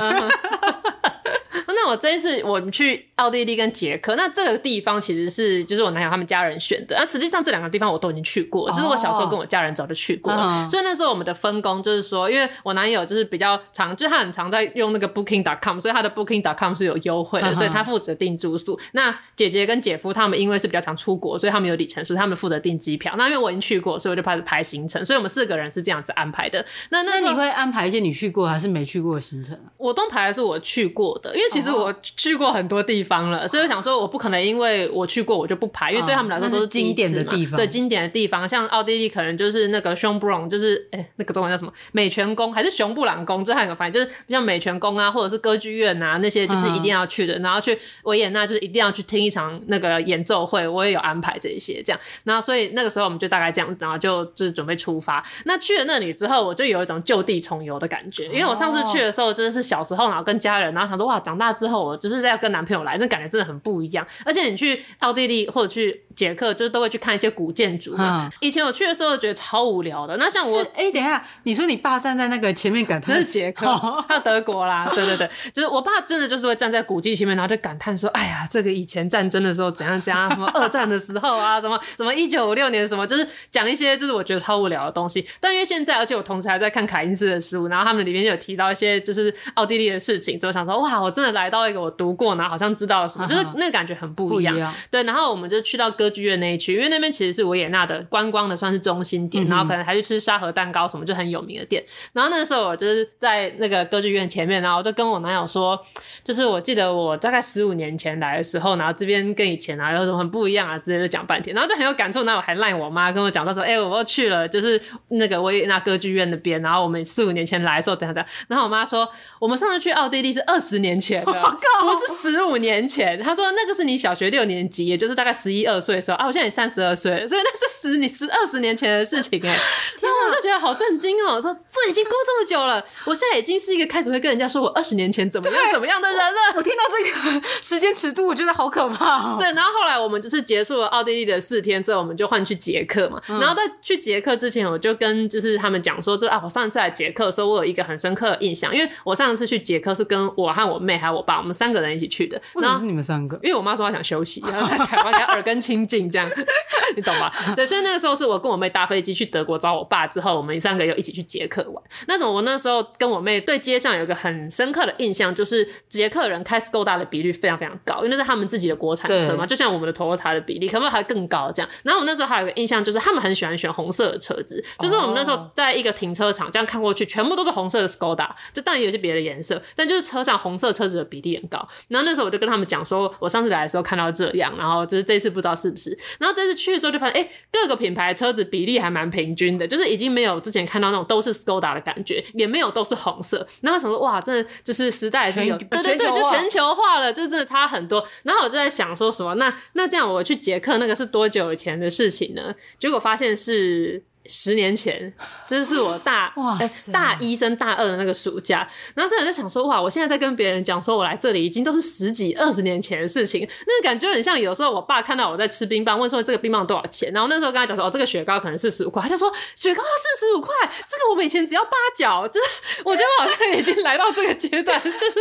[1.86, 6.96] 那我这一次我们去奥地利跟捷克，那这个地方其实是就是我男友他们家人选的。
[6.98, 10.68] 那实际上这两个地方我都已经去过，就是我小时候跟我家人早就去过了。
[10.68, 18.76] 所以那时候我们的分工就是说，因为我男友就是比较常，就是他很常在用那个 Booking.com，所以他的 Booking.com 是有优惠的，所以他负责订住宿。
[18.90, 23.14] 那姐姐跟姐夫他们因为是比较常出国，所以他们有里程数，他们负责订机票。
[23.16, 25.04] 那因为我已经去过，所以我就开始排行程。
[25.04, 26.66] 所以我们四个人是这样子安排的。
[26.90, 29.56] 那那你会安排一些你去过还是没去过的行程？
[29.76, 31.75] 我都排的是我去过的，因为其实。
[31.76, 37.56] 我去过很多地方了，所以我想说，我不可能因为我去过我就不排，因为对他们来说都是经典的地方。
[37.56, 41.72] 对，经典的地方，像奥地利可能就是那个熊布朗，就是哎、欸，那个中文叫什么？
[41.92, 43.44] 美泉宫还是熊布朗宫？
[43.44, 47.38] 这还有个翻译，就是像美泉宫啊，或者是歌剧院啊那些，就是一定要去的。
[47.38, 52.00] 然后去维也纳就是一定要去听一场那个演奏会，我也有安排这一些这样。
[52.24, 55.24] 然后所以那个时候我们就大概这样子，然后就就是准备出发。
[55.44, 64.06] 那去了那里之后，我就有一种就地重游的感觉，因为我上次去的时候真的是小时候，然后跟家人，然后想说哇，长大之之后，我就是在跟男朋友来，那感觉真的很不一样。
[64.24, 68.30] 而且你去奥地利或者去捷克，就是都会去看一些古建筑嘛。
[68.40, 70.16] 以前我去的时候觉得超无聊的。
[70.16, 73.66] 那像我，哎，等一下，你说你爸站在那个前面感叹，那是捷克，
[74.08, 94.56] 还有德国啦， 对对对，就是我爸真的就是会站在古迹前面，然后就感叹说：“哎呀，这个以前战争的时候怎样怎样，什么二战的时候啊， 什么什么一九五六年什么，就是讲一些就是我觉得超无聊的东西。”但因为现在，而且我同时还在看凯因斯的书，然后他们里面就有提到一些就是奥地利的事情，就想说：“哇，我真的来到一个我读过，然后好像知道了什么，就是那个感觉很不一样。”
[94.90, 101.84] 对，然后我们就去到歌剧院那一区，因为那边其实是维也纳的观光的算是中心点，然后可能还去吃沙河蛋糕什么，就很有名的店。
[102.12, 105.80] 然后那个时候我就是在那个歌剧院前面，然后我就跟我男友说，
[106.24, 112.24] 就是我记得我大概十五年前来的时候，然后这边跟以前啊有什么很不一样啊之类的讲半天，然后就很有感触。
[112.24, 118.28] 然后我还赖我妈跟我讲到说，哎、欸，我又去了，就是那个维也纳歌剧院那边，然后我们四五年前来的时候怎样怎样。
[118.48, 121.45] 然后我妈说，我们上次去奥地利是二十年前的，
[121.80, 123.22] 不是十五年前。
[123.22, 129.56] 他说那个是你小学六年级，也就是大概十一二岁的时候啊，我现在也三十二岁，所以那是十你十二十年前的事情哎。
[130.00, 136.40] 然后我就觉得好震惊哦，说这已经过这么久了，我现在已经是一个开始会跟人家说我二十年前怎么样怎么样的人了。
[136.54, 139.36] 我， 我听到这个时间尺度，我觉得好可怕哦。
[139.38, 143.20] 对，然后后来我们就是结束了奥地利的四天之后，我们就换去捷克嘛。
[143.26, 152.40] 然后在去捷克之前，我就跟就是他们讲说，就啊，我上次来捷克的时候，我有一个很深刻的印象，因为我上次去捷克是跟我和我妹还有我爸，我们三个人一起去的。
[152.54, 153.36] 为什么是你们三个？
[153.42, 156.30] 因为我妈说她想休息，然后在台湾想耳根清净这样，
[156.96, 157.32] 你懂吧？
[157.54, 161.84] 对，所以那个时候是我跟我妹搭飞机去德国找我爸之后，我们三个又一起去捷克玩。
[162.06, 171.70] 那种我那时候跟我妹对街上有一个很深刻的印象，就是捷克人开 Skoda 的比率非常非常高，因为那是他们自己的国产车嘛，就像我们的 Toyota 的比例，可能还更高这样。
[171.82, 181.58] 然后我那时候还有一个印象，就是他们很喜欢选红色的车子，就是我们那时候在一个停车场这样看过去，全部都是红色的 Skoda，就当然有些别的颜色，但就是车上红色车子的比例很高。
[181.88, 185.96] 然后那时候我就跟他们讲说，我上次来的时候看到这样，然后就是这次不知道是不是。
[186.18, 193.46] 然后这次去的时候就发现，哎，各个品牌车子比例还蛮平均的，就是已经没有之前看到那种都是 Skoda 的感觉，也没有都是红色。
[193.60, 198.06] 然后想说，哇，真的就是时代是有，对对对，就全球化了，就真的差很多。
[198.22, 202.54] 然后我就在想说什么，那那这样我去捷克那个是多久以前的事情呢？
[202.78, 204.04] 结果发现是。
[204.28, 205.12] 十年前，
[205.48, 206.32] 这是我大
[206.92, 220.54] 大一升大二的那个暑假，然后所以我在想说，哇，我现在在跟别人讲说我来这里已经都是十几二十年前的事情，那个感觉很像有时候我爸看到我在吃冰棒，问说这个冰棒多少钱，然后那时候跟他讲说，哦，这个雪糕可能四十五块，他就说雪糕要四十五块，
[220.88, 225.14] 这个我们以前只要八角，就是 我觉得我好像已经来到这个阶段，就是。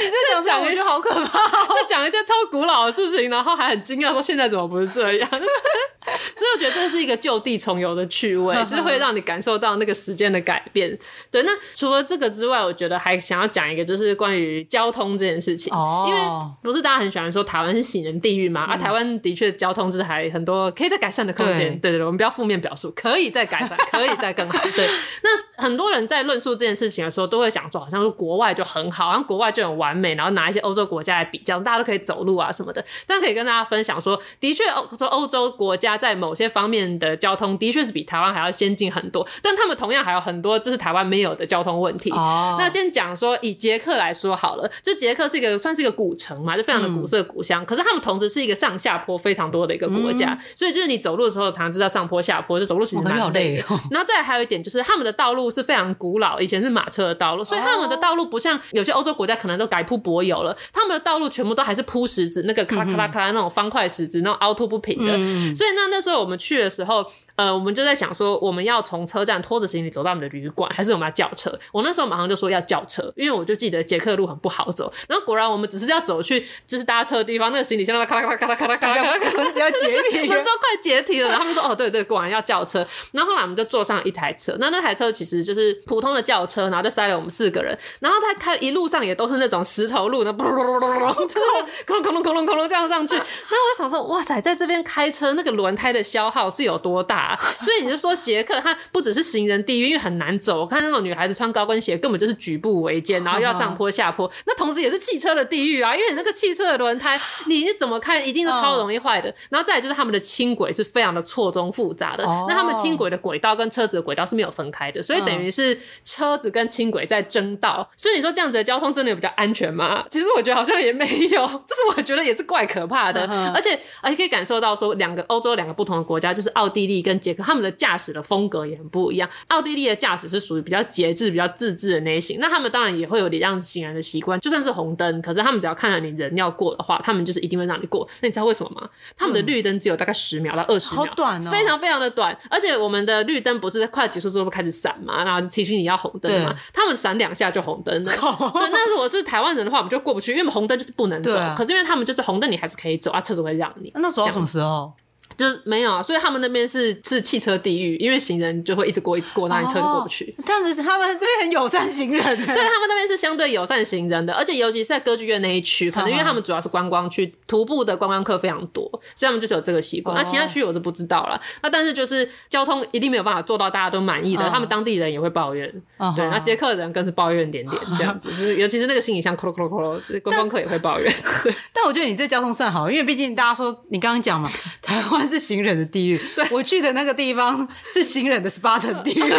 [0.00, 1.38] 你这讲讲一句好可怕，
[1.74, 5.28] 再讲一些超古老的事情，然后还很惊讶说现在怎么不是这样？
[5.30, 10.98] 所以我觉得这是一个就地重游的趣味， 就是会让你感受到那个时间的改变。
[11.30, 15.72] 对，那除了这个之外，我觉得还想要讲一个，就是关于交通这件事情。
[15.72, 16.20] 哦，因为
[16.62, 18.62] 不是大家很喜欢说台湾是行人地狱嘛？
[18.62, 21.78] 啊，台湾的确交通是还很多可以再改善的空间。
[21.80, 24.58] 对对对，我们不要负面表述，可以再改善，可以再更好。
[24.74, 24.88] 对，
[25.22, 29.59] 那很多人在论述这件事情的时候，都会想说，好像是国外就很好，好像国外就。
[29.62, 32.84] 很完美，然后拿一些欧洲国家来比较，大家都可以走路啊什么的。
[33.06, 42.10] 但可以跟大家分享说，的确欧说欧洲国家在某些方面的交通的确是比台湾还要先进很多，但他们同样还有很多就是台湾没有的交通问题。
[42.10, 47.62] 哦，那先讲说以捷克来说好了，就捷克是一个算是一个古城嘛，就非常的古色古香。
[47.62, 53.62] 嗯、可是他们同时是一个上下坡非常多的一个国家，嗯、所以就是你走路的时候常常就在上坡下坡，就走路其实蛮累的。
[53.74, 60.42] 哦、然后再还有一点就是他们的道路是非常古老，以前是马车的道路，所以他们的道路不像有些欧洲国家可能都改铺柏油。
[60.42, 65.12] 了，他们的道路全部都还是铺石子，那个咔啦咔啦咔啦那种方块石子，那种凹凸不平的。
[65.16, 67.04] 嗯、所以那那时候我们去的时候。
[67.40, 71.50] 呃，我们就在想说，我们要从车站拖着行李走到我们的旅馆，还是我们要叫车？
[71.72, 74.92] 我那时候马上就说要叫车，因为我就记得捷克路很不好走。
[75.08, 81.30] 然后果然，我们只是要走去就是搭车的地方，那个行李箱咔啦咔啦咔啦咔啦咔啦咔啦，可能只要解体，都快解体了。
[81.30, 82.86] 然后他们说，哦，对对，果然要叫车。
[83.12, 87.74] 然后后来我们就坐上一台车，那那台车其实就是普通的轿车，然后就塞了我们四个人。
[88.00, 93.14] 然后他开一路上也都是那种石头路，那咚咚咚咚咚，咚咚咚咚这样上去。
[93.14, 97.29] 然后我就想说，哇塞，在这边开车那个轮胎的消耗是有多大？
[97.60, 98.10] 所以你就说。
[98.20, 100.60] 捷克它不只是行人地狱，因为很难走。
[100.60, 104.30] 我看那种女孩子穿高跟鞋，根本就是举步维艰，然后要上坡 下坡。
[104.46, 109.34] 那同时也是汽车的地狱啊，因为你那个汽车的轮胎，你怎么看一定是超容易坏的。
[109.48, 112.24] 然后再来就是他们的轻轨是非常的错综复杂的。
[112.46, 117.88] 那他们轻轨的轨道跟车子的轨道是没有分开的，所以等于是车子跟轻轨在争道。
[117.96, 120.04] 所以你说这样子的交通真的有比较安全吗？
[120.10, 123.22] 其实我觉得好像也没有， 这是我觉得也是怪可怕的。
[123.54, 129.28] 而且而且可以感受到说，两个欧洲两个不同的国家，就是奥地利跟捷克，他们的驾驶的风格也很不一样。
[129.48, 138.08] 奥地利的驾驶是属于比较节制、比较自制的类型，那他们当然也会有礼让行人的习惯，就算是红灯，可是他们只要看到你人要过的话，他们就是一定会让你过。
[138.22, 138.88] 那你知道为什么吗？
[139.16, 142.36] 他们的绿灯只有大概十秒到二十秒，好短哦，非常非常的短。
[142.48, 148.12] 而且我们的绿灯不是快结束之后会开始闪嘛，然后就提醒你要红灯嘛，他们闪两下就红灯了。
[148.54, 151.32] 对，那如果是台湾人的话，我们就过不去，因为红灯就是不能走。
[151.56, 153.90] 可是因为他们就是红灯，你还是可以走啊，车子会让你。
[153.94, 154.92] 那走到什么时候？
[155.36, 160.34] 就是没有啊，所以他们那边是是汽车地狱，因为行人就会一直过一直过，那你车就过不去。
[160.38, 170.16] 哦、但是他们这边很友善行人，对，他们那边是相对友善行人的，而且尤其是在歌剧院那一区，可能因为他们主要是观光区，徒步的观光客非常多，所以他们就是有这个习惯。
[170.16, 171.40] 那、哦、其他区我是不知道了。
[171.62, 181.12] 那但是就是交通一定没有办法做到大家都满意的，哦、他们当地人也会抱怨，哦、对，那捷克人更是抱怨点点这样子，哦、就是尤其是那个行李箱，咯咯咯咯，观光客也会抱怨。
[181.22, 184.50] 但，对但我觉得你这交通算好，因为毕竟大家说你刚刚讲嘛，
[184.82, 186.20] 台湾是行人的地狱。
[186.34, 189.22] 对，我去的那个地方是行人的十八层地狱。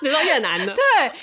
[0.00, 0.82] 你说越南的，对，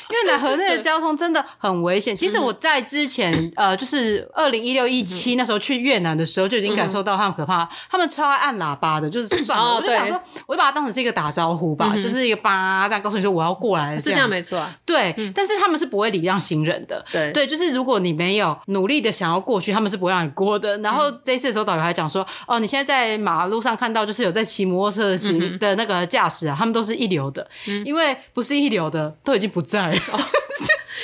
[0.09, 2.15] 越南河内的交通真的很危险。
[2.15, 7.67] 其实我在之前，呃，就是二零一六一七那时候去越南的时候，就已经感受到他们可怕。
[7.89, 14.69] 他们超爱按喇叭的，就是算了，我就想说，我就把它当成是一个打招呼吧，就是一个叭这样告诉你说我要过来，是这样没错啊。
[14.85, 17.03] 对，但是他们是不会礼让行人的。
[17.11, 20.77] 对对，就是如果你没有努力的想要过去，他们是不会让你过的。
[20.79, 27.47] 然后这一次的时候，导游还讲说，哦，你现在在马路上看到就是有在骑摩托车行的那个驾驶啊，他们都是一流的，
[27.85, 28.64] 因为不是一。
[28.73, 30.01] 有的都已经不在了。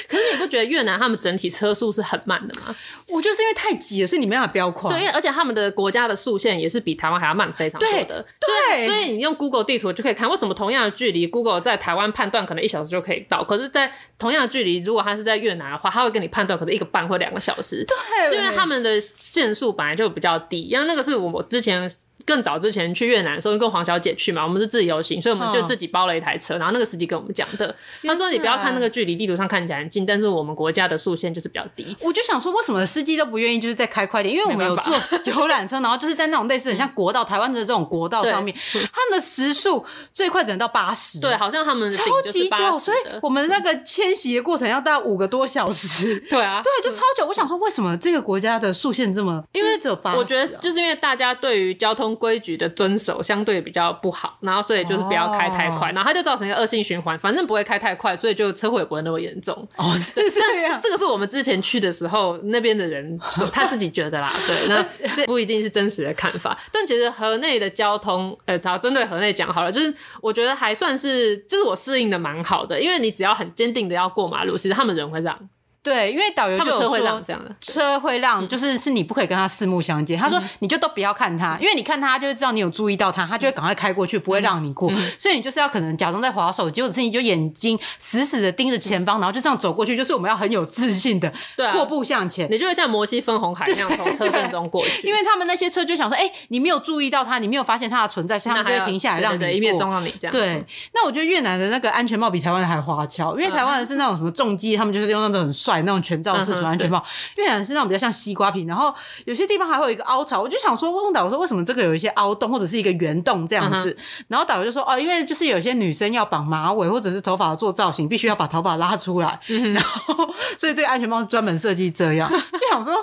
[0.08, 2.76] 可是你不觉得越南他们整体车速是很慢的吗？
[3.08, 4.90] 我就是因为太急了，所以你没办法飙快。
[4.90, 8.26] 对，而且他们的国家的速限也是比台湾还要慢非常多的。
[8.40, 17.86] 对，所以你用 Google 地图就可以看，为什么同样的距离，Google 在台湾判断可能一小时就可以到，可是，在同样的距离，如果他是在越南的话，他会跟你判断可能一个半或两个小时。
[17.86, 21.90] 对，是因为他们的限速本来就比较低，因为那个是我之前。
[22.26, 26.58] 更早之前去越南的时候，跟黄小姐去嘛，我们是自由行，所以我们就自己包了一台车。
[26.58, 34.34] 然后那个司机跟我们讲的，他说：“你不要看那个距离，地图上看起来很近，但是我们国家的速限就是比较低。”我就想说，为什么司机都不愿意就是再开快点？
[34.34, 34.94] 因为我们有坐
[35.26, 38.56] 游览车，然后就是在那种类似很像国道，台湾的这种国道上面，
[38.94, 41.20] 他们的时速最快只能到八十。
[41.20, 46.20] 对，好像他们超级久，所以我们那个迁徙的过程要大概五个多小时。
[46.30, 47.26] 对啊，对，就超久。
[47.28, 49.44] 我想说，为什么这个国家的速限这么？
[49.54, 50.18] 因为只有八十。
[50.18, 52.92] 我觉得就是因为大家对于交通规矩的遵。
[53.02, 57.18] 守相对比较不好，然后所以就是不要开太快，哦、然后它就造成一个恶性循环。
[57.18, 59.68] 反正不会开太快，所以就车祸也不会那么严重。
[59.76, 60.78] 哦，是这样。
[60.84, 66.56] 这个是我们之前去的时候那边的人说他自己觉得啦， 对，那不一定是真实的看法。
[66.72, 69.92] 但其实河内的交通，呃，好，针对河内讲好了，就是
[70.22, 75.50] 我觉得还算是，就是我适应的蛮好的，因为你只要很坚定的要过马路，其实他们人会让。
[75.84, 80.16] 对，因为导游就说车会让这样的，车会让，就是是你不可以跟他四目相接。
[80.16, 84.92] 他说你就都不要看他，因为你看他就会知道你有注意到他，他就会赶快开过去，不会让你过。
[85.18, 89.98] 所以你就是要可能假装在划手机，或者是你就眼睛死死的盯着前方，然后就这样走过去。
[89.98, 91.32] 就是我们要很有自信的
[91.72, 95.08] 阔步向前，你就会像摩西分红海 一样从车阵中过去。
[95.08, 100.32] 因为他们那些车就想说，哎，你没有注意到他，你没有发现他的存在，所以他们就会停下来让你一面撞到你这样。
[100.32, 100.64] 对，
[100.94, 106.52] 那我觉得越南的那个安全帽比台湾的还花俏，因为台湾的是那种什么重机，他们就是用那种很帅那种全罩式。
[106.54, 107.02] 什么安全帽？
[107.38, 108.94] 越南是那种比较像西瓜皮，然后
[109.26, 110.42] 有些地方还会有一个凹槽。
[110.42, 113.96] 我就想说，问导游说为什么这个有一些凹洞或者是一个圆洞这样子？
[114.28, 119.40] 然后导游就说哦，因为就是有些女生要绑马尾或者是头发做造型，必须要把头发拉出来，
[119.74, 120.14] 然后
[120.58, 122.30] 所以这个安全帽是专门设计这样。
[122.52, 122.94] 就想说，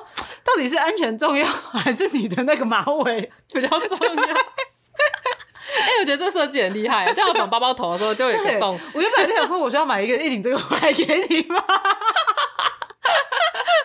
[0.44, 4.26] 到底是安全重要还是你的那个马尾比较重要？
[5.76, 8.78] 哎、欸，我觉得这设计很厉害，这样绑包包头的时候就有一个洞。
[8.92, 11.62] 我原本在想说，我需要买一个一顶这个回来给你吗？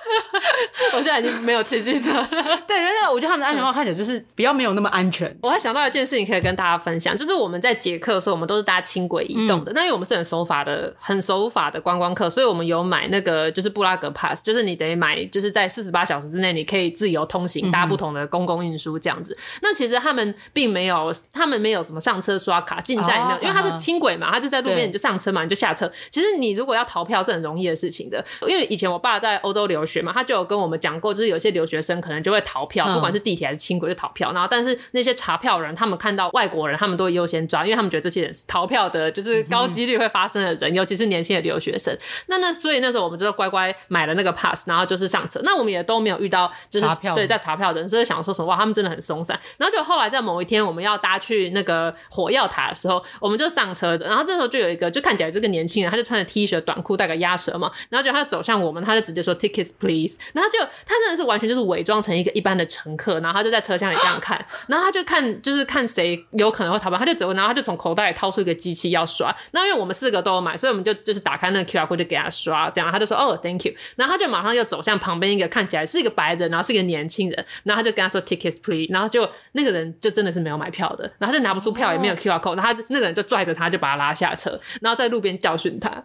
[0.94, 2.28] 我现在已经没有骑机车了。
[2.68, 5.36] 对，但是我觉得他们的安全帽看起来就是比较没有那么安全。
[5.44, 9.72] 我还想到一件事情可以跟大家分享，就是我们在捷克的时候，我们都是搭轻轨移动的。
[9.74, 19.34] 那、嗯、因为我们是很守法的、很守法的观光客，所以我们有买那个就是布拉格 pass，就是你得买，就是在四十八小时之内你可以自由通行，搭不同的公共运输这样子。
[19.34, 25.92] 嗯、那其实他们并没有，他们没有什么上车刷卡进站没有，因为它是轻轨嘛，它就在路边，你就上车嘛，你就下车。
[26.10, 34.32] 其实你如果要逃票是很容易的事情的，因为以前我爸在欧洲留学嘛，他就有跟我们讲过，就是有些留学生可能就会逃票，不管是地铁还是轻轨就逃票。
[34.34, 41.98] 然后，但是那些查票人，他们看到外国人，他们都会优先抓，因为他们觉得这些人是逃票的，就是高几率会发生的人，尤其是年轻的留学生。
[42.28, 45.40] 那那所以那时候我们就乖乖买了那个 pass，然后就是上车。
[45.44, 49.40] 那我们也都没有遇到就是对在查票的人，所以想说什么哇，他们真的很松散。
[49.58, 54.08] 然后就后来在某一天我们要搭去那个火药塔的时候，我们就上车的。
[54.08, 60.58] 然后这时候就有一个就看起来这个年轻人，他就穿着 T 恤短裤，带个鸭舌嘛，然后就他走向我们，他就直接说 tickets please，然后就。
[60.86, 69.36] 他真的是完全就是伪装成一个一般的乘客，然后他就在车厢里这样看， 然后他就看就是看谁有可能会逃跑，他就走，然后他就从口袋里掏出一个机器要刷。
[69.52, 73.74] 那因为我们四个都有买，所以我们就就是打开那个 QR code 就给他刷，这样他就说哦，Thank you。
[73.96, 86.04] 然后他就马上又走向旁边一个看起来是一个白人，然后是一个年轻人，然后他就跟他说 Tickets please，然后就那个人就真的是没有买票的，然后他就拿不出票，也没有 QR code，然后他那个人就拽着他就把他拉下车，然后在路边教训他。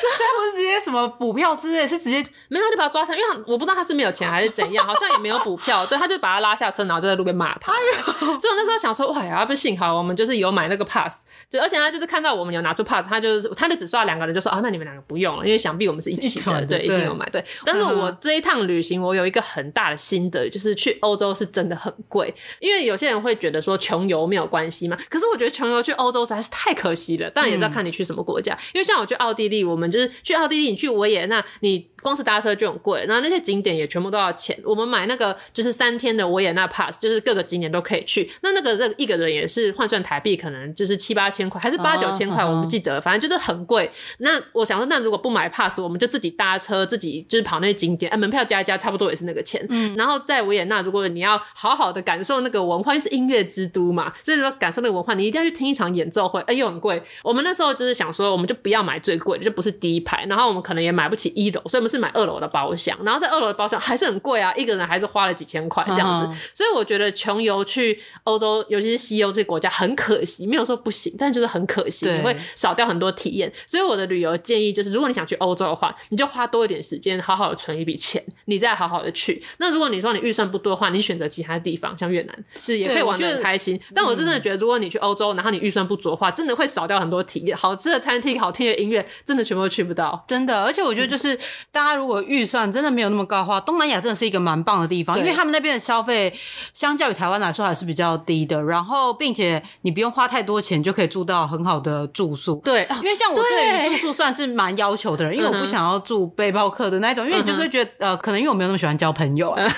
[0.00, 7.72] 所以他不是直接什么补票之类，是直接没有他就把他抓下，因为他我不知道他是没有钱还是怎样，好像也没有补票，对，他就把他拉下车，然后就在路边骂他。
[7.72, 7.76] 哎、
[8.12, 17.28] 所以我那时候想说，哇呀，不幸好我们就是有买那个 pass，就而且他就是看到我们有拿出 pass，他就是他就只刷两个人，就说啊，那你们两个不用了，因为想必我们是一起的，对，一定有买。
[17.30, 27.28] 对，但是我这一趟旅行，我有一个很大的心得，就是去欧洲是真的很贵，因为有些人会觉得说穷游没有关系嘛，可是我觉得穷游去欧洲实在是太可惜了。
[27.30, 31.88] 当然也是要看你去什么国家，因为像我去奥地利，我们就是去奥地利，你去我也那，你。
[32.02, 34.58] 光是搭车就很贵，然后那些景点也全部都要钱。
[34.64, 38.30] 我们买那个就是三天的维也纳 pass，就是各个景点都可以去。
[38.42, 43.90] 那那个这一个人也是换算台币，可能就是七八千块，还是八九千块，我不记得了，反正就是很贵。
[44.18, 49.64] 那我想说，那如果不买 pass，我们就自己搭车，自己就是跑那些景点，哎，门票加一加，差不多也是那个钱。
[49.68, 49.92] 嗯。
[49.94, 57.02] 然后在维也纳，如果你要好好的感受那个文化，因为是音乐之都嘛，所以说感受那个文化，你一定要去听一场演奏会，哎，又很贵。
[57.22, 62.68] 我们那时候就是想说，我们就不要买最贵的，就不是第一排，然后我们可能也买不起一楼，所以我们是买二楼的包。
[62.76, 66.56] 厢，然后在二楼的包厢还是很贵啊，一个人还是花了几千块这样子，uh.
[66.56, 73.52] 所以我觉得穷游去欧洲，尤其是西欧这些国家很可惜，没有说不行，但就是很可惜，对你会少掉很多体验。
[73.66, 79.42] 所以我的旅游建议就是，如果你想去欧洲的话，你就花多一点时间，好好的存一笔钱，你再好好的去。
[79.56, 83.74] 那如果你说你预算不多的话，你选择其他地方，像越南，就是也可以玩得很开心。
[83.76, 90.22] 我但我真的觉得，如果你去欧洲，然后你预算不足的话，真的会少掉很多体验，好吃的餐厅、好听的音乐，真的全部都去不到。
[90.28, 91.38] 真的，而且我觉得就是、嗯、
[91.78, 92.58] 大家如果预算。
[92.72, 96.32] 真的没有那么高的话，东南亚真的是一个蛮棒的地方，因为他们那边的消费
[96.72, 102.60] 相较于台湾来说还是比较低的，然后并且你不用花太多钱就可以住到很好的住宿。
[102.64, 109.62] 对，因为像我对于住宿算是蛮要求的人，因为我不想要住背包客的那种，因为你就是会觉得呃，可能因为我没有那么喜欢交朋友啊。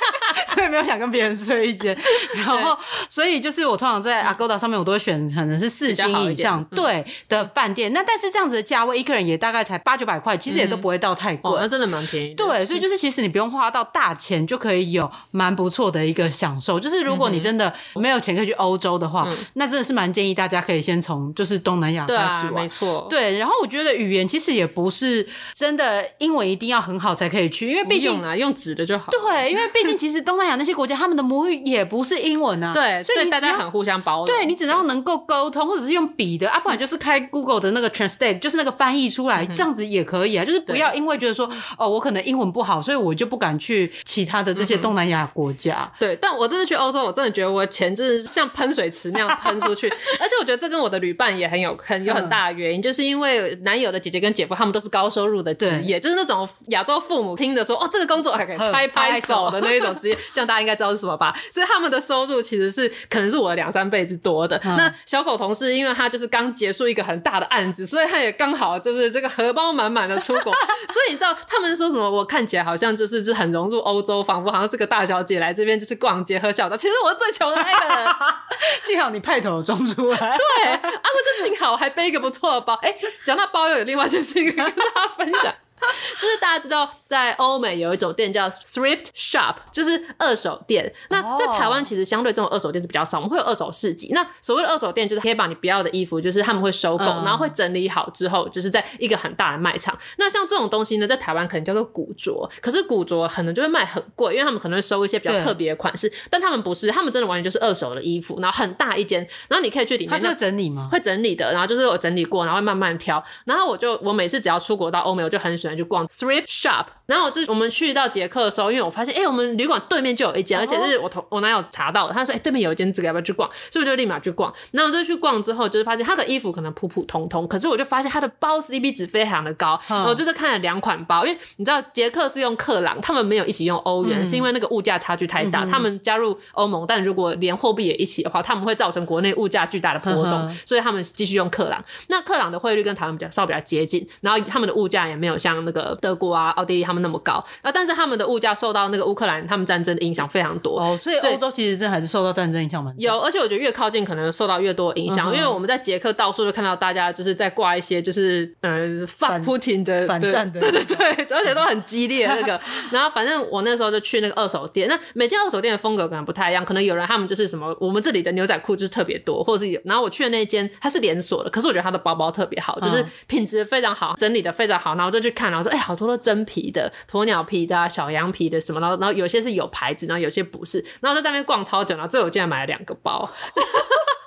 [0.48, 1.98] 所以没有想跟别人睡一间，
[2.36, 2.78] 然后
[3.10, 7.94] 所以就是我通常在 Agoda 上面我都会选可能是四星以上对的饭店。
[7.94, 12.34] 那但是这样子的价位，一个人也大概才八九百块，其实也都不会到太贵，那真的蛮便宜。
[12.34, 16.80] 对，所以就是其实你不用花到大钱就可以有蛮不错的一个享受。
[16.80, 22.64] 就是如果你真的没有钱可以去欧洲的话，那真的是蛮建议大家可以先从就是东南亚开始玩。
[22.64, 23.08] 没错。
[23.10, 29.12] 对，然后我觉得语言其实也不是真的英文一定要很好才可以去，因为毕竟啊用纸的就好。
[29.12, 30.41] 对，因为毕竟其实东。
[30.42, 34.26] 东南亚那些国家，他们的母语也不是英文啊，对，所以大家很互相包容。
[34.26, 40.44] 对，你只要能够沟通，或者是用笔的啊，不然就是开 Google 的那个 Translate，就是那个翻译出来，这样子也可以啊。
[40.44, 45.88] 就是不要因为觉得说，哦，我可能英文不好，所以我就不敢去其他的这些东南亚国家。
[46.00, 49.88] 对，但我这次去欧洲，我真的觉得我钱就是像喷水池那样喷出去，
[50.20, 60.18] 而且我觉得这跟我的旅伴也很有很有很大的原因，就是因为男友的姐姐跟姐夫他们都是高收入的职业，就是那种亚洲父母听着说，哦，这个工作还可以拍拍手的那一种职业。
[60.34, 61.36] 这样大家应该知道是什么吧？
[61.52, 64.60] 所以他们的收入其实是可能是我的两三倍之多的。
[64.64, 70.54] 嗯、那小狗同事，因为他就是刚结束一个很大的案子，所以他也刚好就是这个荷包满满的出国。
[70.54, 72.10] 所以你知道他们说什么？
[72.12, 76.78] 我看起来好像就是就很融入欧洲，仿佛好像是个大小姐来这边就是逛街喝小的。
[76.78, 78.08] 其实我是最穷的那个人。
[78.84, 80.18] 幸好你派头装出来。
[80.18, 82.74] 对，啊不就幸好我还背一个不错的包。
[82.82, 85.54] 哎、欸，讲到包又有另外就是一个跟大家分享。
[86.22, 90.94] 就是大家知道，在欧美有一种店叫 thrift shop，就是二手店。
[91.10, 94.10] 那在台湾其实相对这种二手店是比较少，我们会有二手市集。
[94.14, 99.98] 那所谓的二手店，就是可以把你不要的衣服，就是他们会收购，然后会整理好之后，就是在一个很大的卖场。
[100.18, 106.12] 那像这种东西呢，在台湾可能叫做古着，可是古着可能就会卖很贵，因为他们可能会收一些比较特别的款式。
[106.30, 110.12] 但他们不是，他们真的完全就是二手的衣服，然后很大一间，然后你可以去里面。
[110.12, 110.88] 他是会整理吗？
[110.92, 113.22] 会整理的，然后就是我整理过，然后会慢慢挑。
[113.46, 115.71] 然后我就我每次只要出国到欧美，我就很喜欢。
[115.76, 123.50] 去逛 thrift shop，然后就我们去到捷克的时候，因为我发现，哎、欸，我们旅馆对面就有一间，而且是我同我男友查到的，他说，哎、欸，对面有一间，这个要不要去逛？
[123.72, 124.54] 所以我就立马去逛。
[124.72, 129.80] 然后我就去逛之后，就是发现他的衣服可能普普通通，可是我就发现他的包 CP 值非常的高。
[129.88, 135.64] 然后就是看了两款包，因为你知道捷克是用克朗，他们没有一起用欧元，嗯、是因为那个物价差距太大。
[135.64, 141.84] 嗯、他们加入欧盟，但如果连货币也一起的话，他们会造成国内物价巨大的波动，所以他们继续用克朗。
[142.08, 145.61] 那克朗的汇率跟台湾比较稍比较接近，然后他们的物价也没有像。
[145.62, 147.44] 像那个德国啊、奥地利他们那么高。
[147.64, 152.94] 那但是他们的物价受到那个乌克兰他们战争的影响非常多哦，所以欧洲其实这还是受到战争影响蛮。
[152.98, 162.60] 有，而且我觉得越靠近可能受到越多影响，嗯、因为我们在捷克到处都看到大家就是在挂一些就是呃反普丁的反战的， 对对对，而且都很激烈那个。
[162.92, 169.82] 然后反正我那时候就去那个二手店，那每间二手店的风格可能不太一样，可能有人他们就是什么，我们这里的牛仔裤就是特别多，或者是有。
[169.86, 174.92] 然后我去的那间它是连锁的，可是我觉得它的包包特别好，就是品质非常好，整理的非常好。
[174.96, 180.84] 然后我就去看，然后说哎、好多都真皮的，鸵鸟皮的、啊、小羊皮的什么，然后然后有些是有牌子，然后有些不是。
[181.02, 183.30] 然后在那边逛超久，然后最后我竟然买了两个包。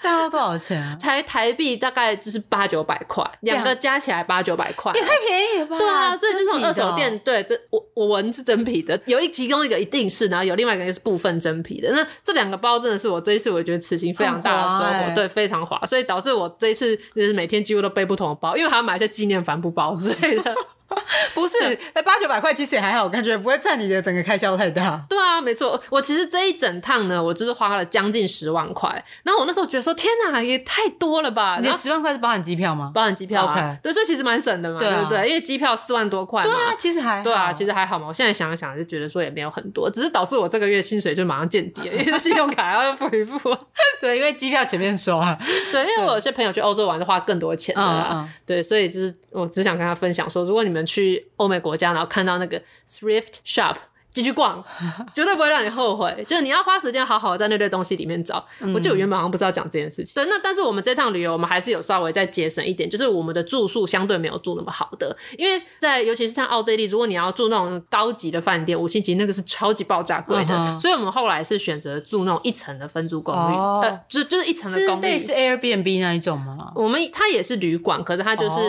[0.00, 0.96] 这样要多少钱啊？
[0.98, 5.78] 才台币大概就是八九百块，两个加起来八九百块，也太便宜了吧？
[5.78, 11.92] 对啊，所以这种二手店，对，这我我闻是真皮的，有一其中一个一定是，然后有另外一个是部分真皮的。
[11.92, 20.54] 那这两个包真的是我这一次我觉得此行非常大的收获，欸、对，非常划，所以导致我这一次就是每天几乎都背不同的包，因为还要买一些纪念帆布包之类的。
[21.34, 25.00] 不是，那八九百块其实也还好，感觉不会占你的整个开销太大。
[25.08, 28.90] 对啊，没错，我其实这一整趟呢，我就是花了将近十万块。
[29.22, 31.58] 然后我那时候觉得说，天哪，也太多了吧？
[31.60, 32.90] 你的十万块是包含机票吗？
[32.94, 33.52] 包含机票啊。
[33.52, 35.28] OK，对，这其实蛮省的嘛，对不对？
[35.28, 36.50] 因为机票四万多块嘛。
[36.50, 37.24] 对啊，其实还好。
[37.24, 38.08] 对啊，其实还好嘛。
[38.08, 43.38] 我现在想一想，就觉得说也没有很多，只是导致我这个月薪水就马上见底了，因为信用卡要付一付。
[44.00, 45.36] 对，因为机票前面刷。
[45.70, 48.28] 对，因为我有些朋友去欧洲玩，就花更多钱的啦。
[48.46, 53.76] 对，所以就是我只想跟他分享说，如果你们去欧美国家，然后看到那个 thrift shop。
[54.12, 54.62] 继续逛，
[55.14, 56.24] 绝对不会让你后悔。
[56.26, 58.44] 就是你要花时间好好的在那堆东西里面找。
[58.60, 60.14] 嗯、我记得我原本好像不是要讲这件事情。
[60.14, 75.02] 对，那但是我们这趟旅游，我们还是有稍微再节省一点，就是我们的住宿相对没有住那么好的，因为在尤其是像奥地利，如果你要住那种高级的饭店，五星级那个是超级爆炸贵的，嗯、所以我们后来是选择住那种一层的分租公寓，哦、呃，就就是一层的公寓。
[75.02, 76.72] 是类似 Airbnb 那一种吗？
[76.74, 78.60] 我们它也是旅馆，可是它就是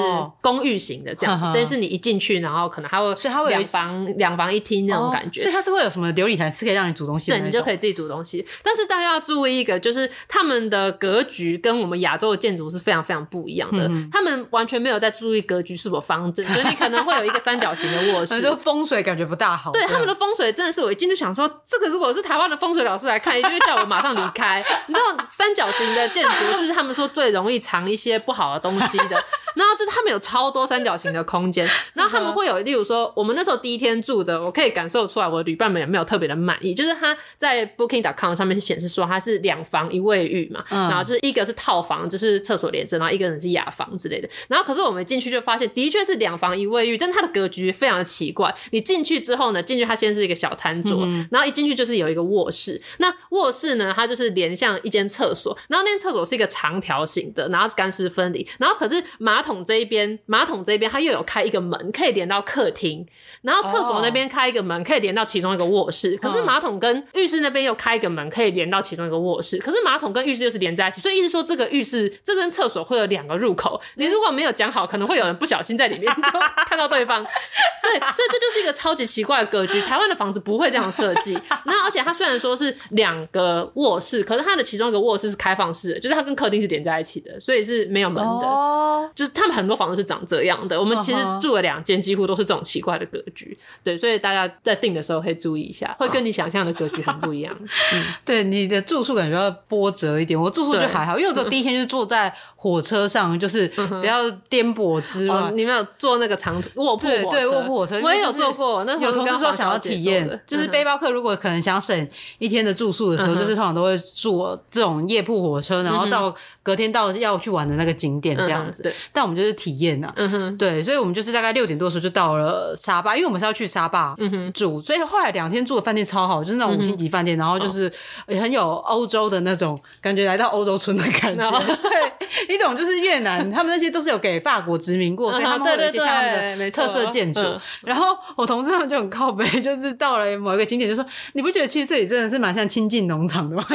[0.41, 6.11] 公寓型的这样子，哦、但是你一进去，然后可能还会，所以它会两房两房一厅那种感觉，哦、所以它是会有什么？
[6.13, 8.45] 琉璃台是可以让你煮东西的，对，你就可以自己煮东西。
[8.61, 13.87] 但是大家要注意一个，就是他们的格局跟我们亚洲的建筑是非常非常不一样的。
[13.87, 19.71] 嗯、他们完全没有在注意格局是否方正，所以你可能会有一个三角形的卧室， 就风水感觉不大好。
[19.71, 24.63] 对，他们的风水真的是，我一进去想说，这个如果是台湾的风水老师来看，一定会叫我马上离开。
[24.87, 29.23] 你知道，三角形的建筑是他们说最容易藏一些不好的东西的。
[29.53, 36.73] 然后就是他们有超多三角形的空间，然后他们会有，例如说我们那时候第一天住的，我可以感受出来，我的旅伴们也没有特别的满意。
[36.73, 44.29] 就是他在 Booking.com 上面是显示说他是两房一卫浴嘛，嗯、然后就是一个是套房，就是厕所连着，然后一个人是雅房之类的。
[44.47, 48.53] 然后可是我们进去就发现，的确是两房一卫浴，但它的格局非常的奇怪。
[48.71, 52.81] 你进去之后呢，进去它先是一个小餐桌，嗯、然后一进去就是有一个卧室。
[52.97, 58.47] 那卧室呢，它就是连向一间厕所，然后那间厕所是一个长条形的，然后干湿分离。
[58.57, 63.05] 然后可是马桶这一边，马桶这边它又有开一个门，可以连到客厅。
[63.41, 66.15] 然后厕所那边开一个门，可以连到其中一个卧室。
[66.17, 69.57] 可是马桶跟浴室那边又开一个门，可以连到其中一个卧室。
[69.57, 73.79] 可是马桶跟浴室又是连在一起，所以意思说这个浴室这跟厕所会有两个入口。
[73.95, 76.21] 你如果没有讲好，可能会有人不小心在里面就
[76.67, 77.23] 看到对方。
[77.83, 79.81] 对，所以这就是一个超级奇怪的格局。
[79.81, 81.37] 台湾的房子不会这样设计。
[81.65, 88.47] 那而且它虽然说是两个卧室，可是它的其中一个卧室是开放式的，就是它跟客厅是连在一起的，所以是没有门的。
[88.47, 90.79] 哦，就是他们很多房子是长这样的。
[90.79, 93.57] 我们其实住了两间，几乎都是这种奇怪的格局。
[93.83, 97.53] 对，所以大家在定的时候可以注意一下， 会跟你想象的格局很不一样。
[97.93, 100.39] 嗯，对，你的住宿感觉要波折一点。
[100.39, 105.51] 我住宿就还好，因为我只有第一天就是坐在火车上，就是比较颠簸之外。
[105.53, 107.07] 你没有坐那个长途卧铺？
[107.07, 108.83] 对对，卧铺火车我也有坐过。
[108.83, 112.07] 那有同事说想要体验，就是背包客如果可能想省
[112.39, 116.33] 一天的住宿的时候，就是通常都会坐这种夜铺火车，然后到
[116.63, 118.83] 隔天到要去玩的那个景点这样子。
[118.83, 120.13] 对，但我们就是体验呐。
[120.57, 124.15] 对，所以我们就是大概六点多的时候就到了沙巴，因为我们是要去沙巴
[124.53, 127.89] 住，所以后来两天住的饭店超好，就是那种五星级饭店，然后就是
[128.27, 131.49] 也很有欧洲的那种感觉，来到欧洲村的感觉。
[131.81, 137.39] 对，一种就是越南，他们那些都是有给法国殖民过，所以他们会有一些像他们的特色建筑。
[137.83, 143.65] 然后我同事他们就很靠北，就是到了某一个景点，就说你不觉得其实这里真的是蛮像亲近农场的吗？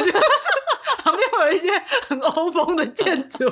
[1.37, 1.69] 会有一些
[2.07, 3.45] 很欧风的建筑，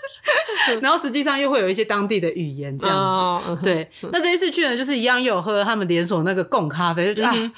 [0.82, 3.58] 然后实际上又会有一些当地的语言这样子。
[3.62, 7.52] 对，那这一次去呢，就是一样又有喝他们连锁那个贡咖啡，就觉得啊，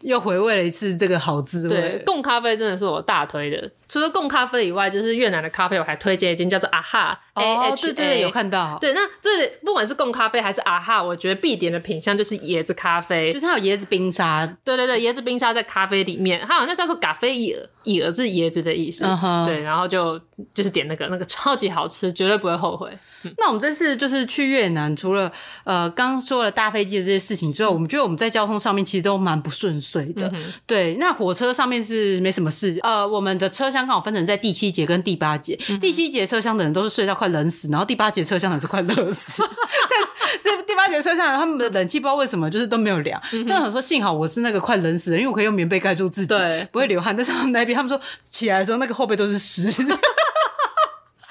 [0.00, 1.74] 又回味了一次这个好滋味。
[1.74, 3.70] 对，贡咖啡真的是我大推的。
[3.92, 7.20] 除了贡咖啡以外，就是越南的咖啡，我还推荐一间叫做阿哈。
[7.34, 8.78] 哦，A H A, 对对，有看到。
[8.80, 14.46] 对，那这不管是贡咖啡还是阿哈，我觉得必点的品相就是椰子咖啡，就是它有椰子冰沙。
[14.64, 19.04] 对对对，椰子冰沙在咖啡里面，它好像叫做咖啡椰，椰是椰子的意思。
[19.04, 19.44] Uh huh.
[19.44, 20.18] 对，然后就
[20.54, 22.90] 就是点那个，那个超级好吃，绝对不会后悔。
[23.24, 25.30] 嗯、那我们这次就是去越南，除了
[25.64, 30.30] 呃刚刚说了搭飞机的这些事情之后，嗯、我们觉得我们在交通上面其实都蛮不顺遂的。
[30.34, 32.78] 嗯、对，那火车上面是没什么事。
[32.82, 39.42] 呃，我们的车厢刚好分成在第七节跟第八节，嗯、第七节车厢的人都是睡到快冷死，然后第八节车厢的人是快热死。
[39.90, 43.20] 但是这第八节车厢他们的冷气不知道为什么就是都没有凉。
[43.48, 47.14] 但是很说幸好我是那个快冷死的，因为我可以用棉被盖住自己，对不会流汗。
[47.16, 49.98] 但是他们那边他们说起来的时候那个后背都是湿的。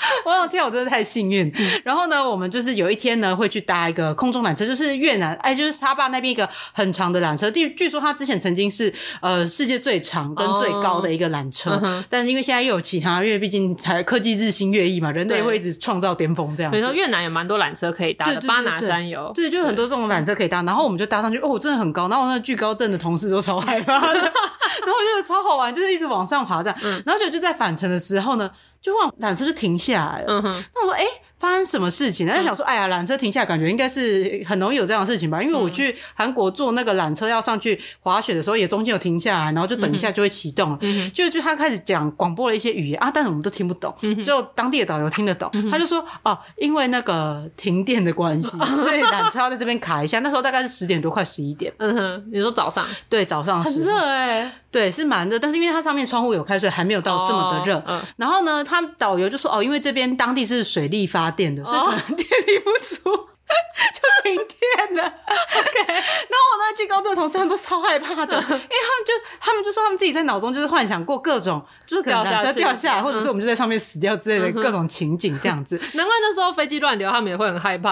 [0.52, 1.52] 天，我真的太幸运。
[1.58, 7.49] 嗯、然后呢，我们就是有一天呢，会去搭一个空中缆车，就是越南，哎，就是他爸那边一个很长的缆车。
[7.49, 16.72] 据据说他之前曾经是呃世界最长跟最高的一个缆车，但是因为现在又有其他，因为毕竟才科技日新月异嘛，人类会一直创造巅峰这样。
[16.72, 20.62] 比如说越南有蛮多缆车可以搭的，巴拿山有，对，就很多这种缆车可以搭。
[20.64, 22.10] 然后我们就搭上去，哦，真的很高。
[22.10, 26.78] 然后我那个惧高症的同事都超害怕的， 然后我觉得超好玩，就是一直往上爬这样。
[26.84, 28.49] 嗯、然后就就在返程的时候呢。
[28.82, 30.25] 就让缆车就停下来了。
[30.27, 32.27] 嗯哼，那我说，哎、欸，发生什么事情？
[32.27, 35.41] 然后想说，哎呀，缆车停下来，感觉应该是很容易有这样的事情吧？
[35.41, 40.77] 因为我去韩国坐那个缆车要上去滑雪的时候，也中间有停下来，然后就等一下就会启动了。
[40.81, 45.49] 嗯，就就他开始讲广播的一些语言啊，但是我们都听不懂，只有当地的导游听得懂。
[45.71, 50.19] 他就说，哦，因为那个停电的关系，所以缆车要在这边卡一下。
[50.19, 51.73] 那时候大概是十点多，快十一点。
[51.79, 52.85] 嗯哼，你说早上？
[53.09, 54.51] 对，早上很热哎、欸。
[54.69, 57.75] 对，是蛮热，但是因为它上面窗户有开，所以还没有到这么的热。
[57.79, 63.27] 哦嗯、然后呢，他导游就说：“哦，因为这边当地是水力发电的，所以可能 电力不足，哦、
[63.93, 65.93] 就停电了。” OK。
[65.93, 75.77] 然后我那去高中的同事他们都超害怕的，嗯、 因为他们就他们就说他们自己在脑中就是幻想过各种，就是可能缆车掉下来，或者是我们就在上面死掉之类的各种情景这样子。
[75.77, 77.91] 嗯、难怪那时候飞机乱流，他们也会很害怕。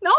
[0.00, 0.18] 然后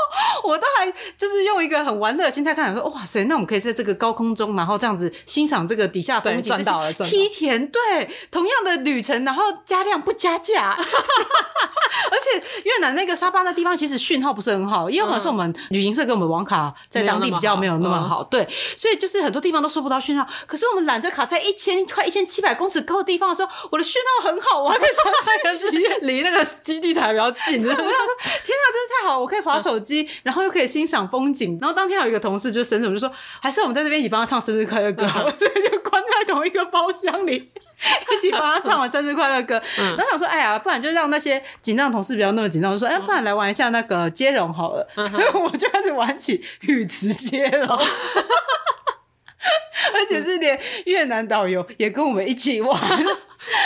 [0.50, 20.28] 我都还就是用一个很玩乐的心态看，说哇塞，那我们可以在这个高空中，然后这样子欣赏这个底下风景，赚到，梯田，对，同样的旅程，然后加量不加价， 而且越南那个沙巴那地方其实讯号不是很好，也有可能是我们旅行社跟我们网卡在当地比较没有那么好，对，所以就是很多地方都收不到讯号。
[20.46, 27.66] 可是我们缆车卡在一千快一千七百公尺高的地方的时候，我的讯号很好， 我还可以传讯息，离那个基地台比较近。
[27.66, 31.58] 我想说，天哪，真是太好了，我可以滑手机，然后又可以欣赏风景。
[31.62, 33.12] 然后当天有一个同事就生日，我就说，
[33.42, 37.36] 还是我们在这边一起帮他唱生日快乐歌，所以 就关在同一个包厢里，
[38.18, 39.62] 一起帮他唱完生日快乐歌。
[39.78, 42.72] 然后想说，哎呀，不然就让那些紧张的同事不要那么紧张。
[42.72, 44.88] 我说，哎，不然来玩一下那个接龙好了。
[44.96, 47.68] 所以我就开始玩起语词接龙，
[49.94, 52.78] 而且是连越南导游也跟我们一起玩。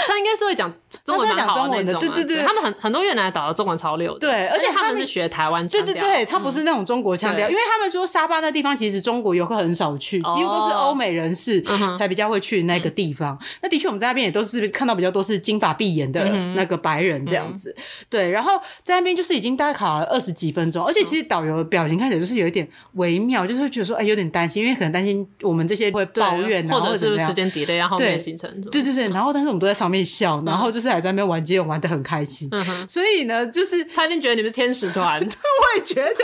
[0.08, 0.72] 他应该是会讲
[1.06, 11.64] 中文蛮好的那种，对对对，他们很很多越南的导游中文超溜的，对，而且他们是学台湾腔调，对对对，他不是那种中国腔调，因为他们说沙巴那地方其实中国游客很少去，几乎都是欧美人士
[11.97, 13.38] 才比较会去那个地方。
[13.62, 16.24] 那的确，我们在那边也都是看到比较多是金发碧眼的
[16.56, 17.76] 那个白人这样子，
[18.10, 18.30] 对。
[18.30, 29.10] 然后在那边就是已经大概卡了二十几分钟，而且其实导游的表情看起来就是有一点微妙，就是会觉得说哎有点担心，因为可能担心我们这些会抱怨，或者是时间 delay 然后行程，对对对。
[29.10, 32.48] 然后但是我们都在上面笑，然后就是还在那边玩街友，玩的很开心。
[32.54, 36.24] 嗯、所以呢，就是他一定觉得你们是天使团， 我也觉得。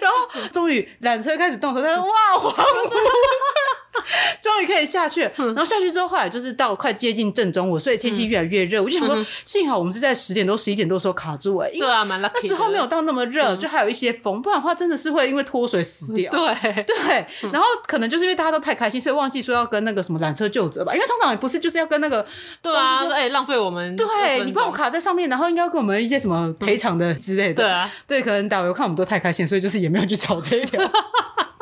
[0.00, 2.64] 然后终于缆车开始动的时候，他说：“哇，黄昏。”
[4.42, 8.82] 终于可以下去，然后下去之后，后来就是到快接近正中午，所以天气越来越热。
[8.82, 12.20] 我就想说，幸好我们是在十点多、十一点多的时候卡住哎，对啊，蛮。
[12.20, 16.30] 那时候没有到那么热，就还有一些风，不然的话真的是会因为脱水死掉。
[16.30, 22.26] 对对，然后可能就是因为大家都太开心，所以忘记说要跟那个什么缆车救者吧，因为通常也不是就是要跟那个
[22.62, 27.62] 对啊，哎，浪费我们，对你帮我卡在上面，然后应该要跟我们一些什么赔偿的之类的。
[27.62, 30.80] 对啊，对，可能导游看我们都太开心，所以就是也没有去吵这一条。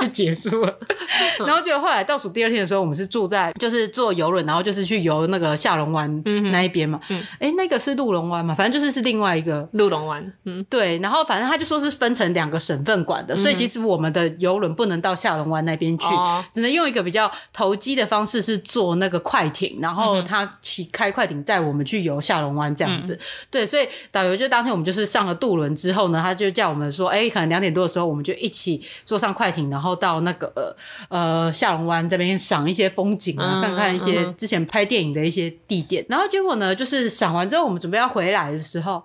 [0.02, 0.78] 就结束了，
[1.46, 7.00] 然后就后来倒数第二天的时候，我们是住在就是坐游轮，然后就是去游那个下龙湾那一边嘛。
[7.08, 10.32] 嗯，哎、欸，那个是鹿龙湾嘛，反正就是是另外一个鹿龙湾。
[10.44, 10.98] 嗯，对。
[10.98, 23.14] 然后反正他就说是分成两个省份管的，嗯、所以其实我们的游轮不能到下龙湾那边去，哦、只能用一个比较投机的方式是坐那个快艇，然后他起开快艇带我们去游下龙湾这样子。
[23.14, 29.91] 嗯、对，所以导游就当天我们就是上了渡轮之后呢，他就叫我们说，哎、欸，可能两点多的时候我们就一起坐上快艇，然后。
[29.94, 30.76] 到那个
[31.08, 36.02] 呃下龙湾这边赏一些风景啊，嗯、看看一些之前拍电影的一些地点。
[36.04, 39.02] 嗯、然后结果呢，就是赏完之后，我们准备要回来的时候，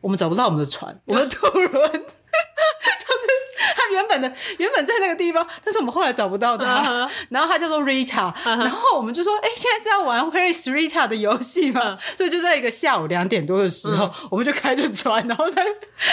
[0.00, 3.26] 我们找不到我们的船， 我们的渡轮就是
[3.76, 6.82] 他原本的原本在那个地方，但是我们后来找不到他。
[6.82, 7.10] Uh huh.
[7.30, 8.58] 然后他叫做 Rita，、uh huh.
[8.58, 12.16] 然后我们就说，哎、欸，现在是要玩 Where is Rita 的游戏吗？Uh huh.
[12.16, 14.12] 所以就在一个下午两点多的时候，uh.
[14.30, 15.64] 我们就开着船，然后在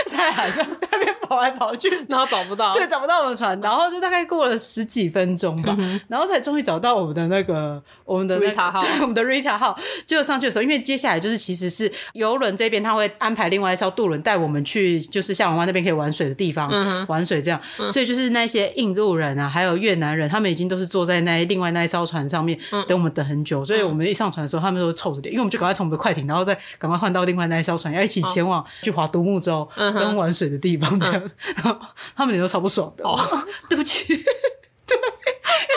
[0.08, 6.00] 在海上在那边跑来跑去， 然后找不到，对，找不到我们的船，然后就大概过了十几分钟吧，uh.
[6.08, 17.06] 然后才终于找到我们的那个我们的、那个、Rita 号，对，我们的 Rita 号，就上去的时候，因为接下来就是其实是游轮这边他会安排另外一艘渡轮带我们去，就是下龙湾那边可以玩水的地方、uh.
[17.08, 17.90] 玩水这样，uh.
[17.90, 22.58] 所以就是那些印度人啊，还有越南人，他们已经都是坐在那另外那一艘船上面
[22.88, 23.66] 等我们等很久，uh.
[23.66, 31.63] 所以我们一上船的时候，他们都臭着脸，因为我们就赶快从我们的快艇，然后再赶快换到另外那一艘船，要一起前往去划独木舟跟玩水的地方这样，uh huh.
[31.63, 33.20] 然后他们也都超不爽的，oh.
[33.70, 34.24] 对不起，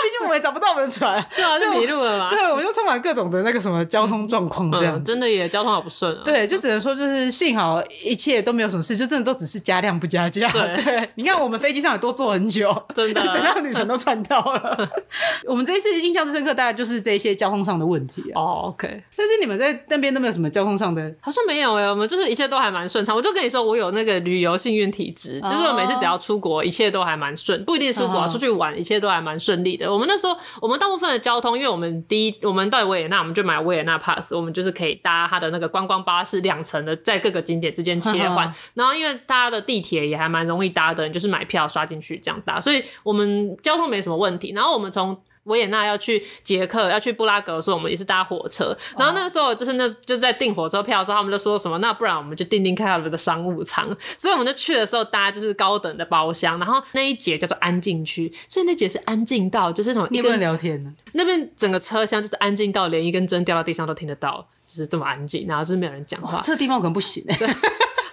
[0.08, 0.18] 对。
[0.18, 2.30] 因为我们也找不到我们的船，对啊，就迷路了嘛。
[2.30, 6.22] 对，我们就充满各种的那个什么交通状况，这样、嗯、真的也交通好不顺啊。
[6.24, 10.48] 对，就只能说就是幸好一切都没有什么事，就真的都只是加量不加价。
[10.48, 14.88] 对， 对，你看我们飞机上也多坐很久，真的， 整趟旅程都赚到了。
[15.46, 18.40] 我们这一次印象最深刻，大概就是这一些交通上的问题啊。
[18.40, 19.02] 哦，OK。
[19.16, 21.14] 但是你们在那边都没有什么交通上的？
[21.20, 23.14] 好像没有哎、欸，我们就是一切都还蛮顺畅。
[23.14, 29.88] 我就跟你说，我有那个旅游幸运体质，就是我每次只要出国，一切都还蛮顺，不一定出国、啊，出去玩，一切都还蛮顺利的。
[29.98, 30.78] 我们那时候，我们。
[30.78, 38.54] 大部分的交通，因为我们第一，我们到维也纳，我们就买维也纳 pass，我们就是可以搭它的那个观光巴士，两层的，在各个景点之间切换。
[38.74, 44.52] 然后，因为搭的地铁也还蛮容易搭的，你就是买票刷进去这样搭，所以我们交通没什么问题。
[44.54, 48.76] 然后我们从维也纳要去捷克，要去布拉格的时候，我们也是搭火车。
[48.96, 53.86] 然后那个时候就是那就是在订火车票的时候，他们就说什么，那不然我们就订订看他们的商务舱。
[54.16, 60.92] 所以我们就去的时候搭就是高等的包厢，然后那一节叫做安静区，所以那节是安静到就是什么你不能聊天呢？
[61.12, 66.40] 那边整个车厢就是安静到连一根针掉到地上都听得到，就是这么安静，然后就是没有人讲话。
[66.44, 67.56] 这个地方我可能不行哎、 欸。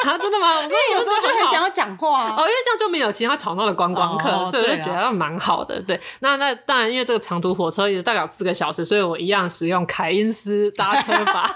[0.10, 0.62] 啊，真的吗？
[0.64, 2.36] 因为有时候就很想要讲话啊。
[2.38, 5.82] 哦，因为这样就没有其他吵闹的观光客，哦、所以我就觉得蛮好的。
[5.82, 11.50] 对，那那当然，因为这个长途火车也是大概有四个小时，所以我一样使用凯因斯搭车法。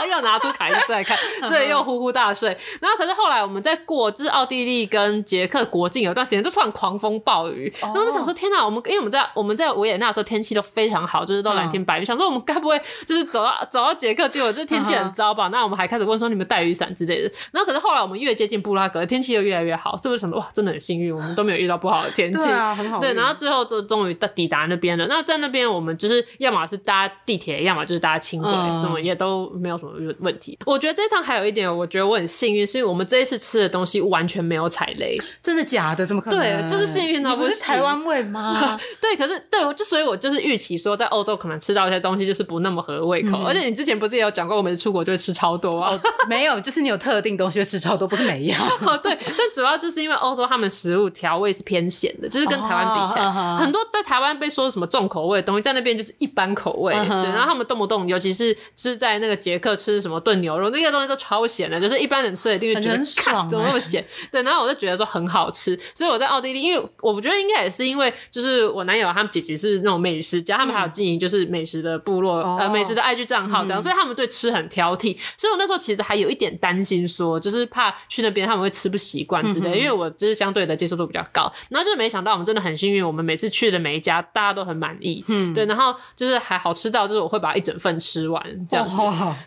[0.10, 1.16] 又拿出凯因斯来看，
[1.46, 2.48] 所以又呼呼大睡。
[2.80, 7.70] 然后可是后来我们在过就是奥地利跟捷克国境有段时间，就突然狂风暴雨。
[7.82, 8.64] 然后我就想说，天哪！
[8.64, 12.04] 我们因为我们在我们在维也纳的时候天气都非常好，就是都蓝天白云。
[12.04, 15.48] 想说我们该不会就是走到走到捷克，就有这天气很糟吧？
[15.48, 17.30] 那我们还开始问说你们带雨伞之类的。
[17.52, 22.38] 然后可是后来我们越接近布拉格，天气又越来越好，是不是想说哇，真的很幸运，我们都没有遇到不好的天气。
[22.38, 22.98] 对啊，很好。
[23.00, 25.06] 对，然后最后就终于到抵达那边了。
[25.08, 30.58] 那在那边我们就是要么是搭地铁，要么就是搭轻轨，什么也都没有什么问题。
[30.66, 35.16] 我觉得这趟还有一点，我觉得我很幸运，是因为我们这一次吃的东西完全没有踩雷。
[35.40, 36.04] 真的假的？
[36.04, 36.40] 怎么可能？
[36.40, 38.78] 对，就是幸运到不是台湾味吗？
[39.00, 43.38] 对，可是对，就所以我就是预期说，在欧洲可能吃到一些东西就是不那么合胃口。
[43.38, 45.94] 嗯、而且你之前不是也有讲过，我每次出国就会吃超多啊？
[45.94, 48.60] 哦、没有，就是你有特定东西会 吃超多，不是每一样。
[48.86, 56.94] 哦，对，但主要就是因为欧洲他们食物调味是偏咸的，就是跟台湾比起来，哦、很多在台湾被说什么重口味的东西，在那边就是一般口味。
[56.94, 61.46] 嗯、对，然后他们动不动，尤其是就是在那个捷克吃什么炖牛肉那些东西都超。
[61.50, 64.04] 咸的，就是一般人吃了一定会觉得很爽，怎么那么咸？
[64.30, 75.18] 对，然后我就觉得说很好吃，所以我在奥地利，因为我觉得应该也是因为，就是我男友他们姐姐是那种美食家，他们还有经营就是美食的部落，呃，美食的 IG 账号这样，所以他们对吃很挑剔。
[75.36, 81.52] 所以我那时候其实还有一点担心，说就是怕去那边他们会吃不习惯之类，因为我就是相对的接受度比较高。
[81.68, 88.96] 然后就是没想到我们真的很幸运，我们每次去的每一家大家都很满意，嗯，对，然后就是还好吃到就是我会把一整份吃完这样子，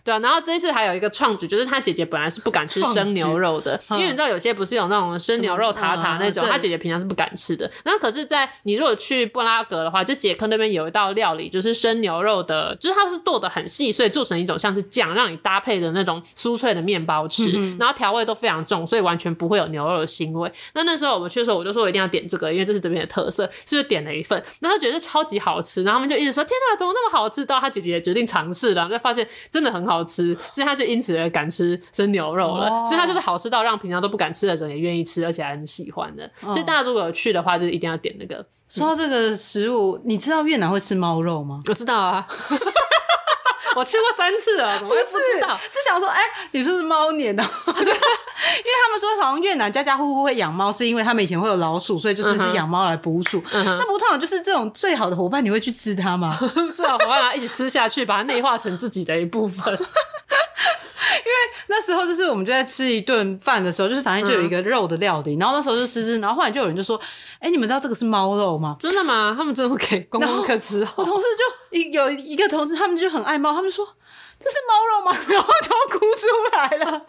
[0.04, 0.20] 对啊。
[0.20, 7.70] 然后这一次还有一个创举，就是他姐姐本来是不敢吃生牛肉的，因为你知道有些不是有那种生牛肉塔塔那种，他姐姐平常是不敢吃的。
[7.84, 17.52] 然后可是，在你如果去布拉格的话，就捷克那边有一道料理，就是生牛肉的，就是它是剁的很细碎，做成一种像是酱，让你搭配的那种酥脆的面包吃。
[17.78, 20.52] 然后调味都非常重，所以完全不会有牛肉的腥味。
[20.74, 24.44] 那那时候我们去的时候，我就说我一定要点这个，因为这是这边的特色，所以就点了一份。
[24.60, 32.48] 然后觉得超级好吃，然后他们就一直说：“天哪，怎么那么好吃？”到他姐姐决定尝试了，就发现真的很好吃，所以他就因此而敢吃生牛肉。
[32.48, 36.26] 哦、所以他就是好吃到让平常都不敢吃的人也愿意吃，而且还很喜欢的。
[36.42, 38.46] 哦、所以大家如果有去的话，就是一定要点那个。
[38.70, 41.62] 说到这个食物，你知道越南会吃猫肉吗？
[41.70, 42.28] 我知道啊，
[43.76, 45.58] 我去过三次了，怎么不知道？
[45.70, 47.44] 是，是想说，哎、欸，你说是猫年的？
[47.66, 53.44] 对， 因为他们说好像越南家家户户会养猫，是因为他们以前会有老鼠，所以就是是养猫来捕鼠。
[53.52, 56.38] 嗯、那不通常就是这种最好的伙伴，你会去吃它吗？
[56.76, 59.78] 最好伙伴，一起吃下去，把它内化成自己的一部分。
[61.20, 61.34] 因为
[61.68, 67.00] 那时候就是我们就在吃一顿饭的时候，就是反正就有一个肉的料理，嗯、然后那时候就吃吃，然后后来就有人就说
[67.40, 69.34] ：“哎、欸，你们知道这个是猫肉吗？”真的吗？
[69.38, 70.80] 他们真的会给观光客吃？
[70.96, 73.88] 我同事就一有一个同事，他们就很爱猫，他们就说。
[74.40, 75.18] 这是猫肉吗？
[75.34, 77.02] 然后就要哭出来了。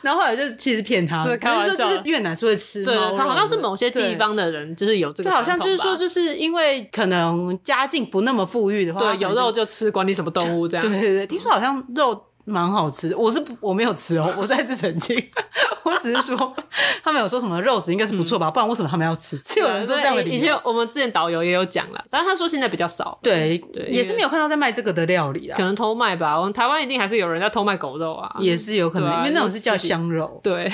[0.00, 10.84] 然后后来就其实骗他，开玩笑，就是越南是会吃猫肉，对，好像是某些地方的人就是有这个，就好像就是说，就是因为可能家境不那么富裕的话，对，有肉就吃，管你什么动物这样。
[10.90, 12.24] 对对对，听说好像肉。
[12.48, 15.16] 蛮好吃，我是我没有吃哦， 我再次澄清，
[15.84, 16.54] 我只是说
[17.02, 19.38] 他们有说什么肉质应该是不错吧，不然为什么他们要吃？
[19.38, 20.34] 是有人说这样的理由。
[20.34, 26.38] 以前我们之前导游也有讲了，但是他说现在比较少，对对，也是没有看到在卖这个的料理啊，可能偷卖吧。
[26.38, 30.70] 我们台湾一定还是有人在偷卖狗肉啊，也是有可能，因为那种是叫香肉，对，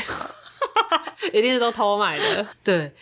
[1.32, 2.92] 一定是都偷卖的，对。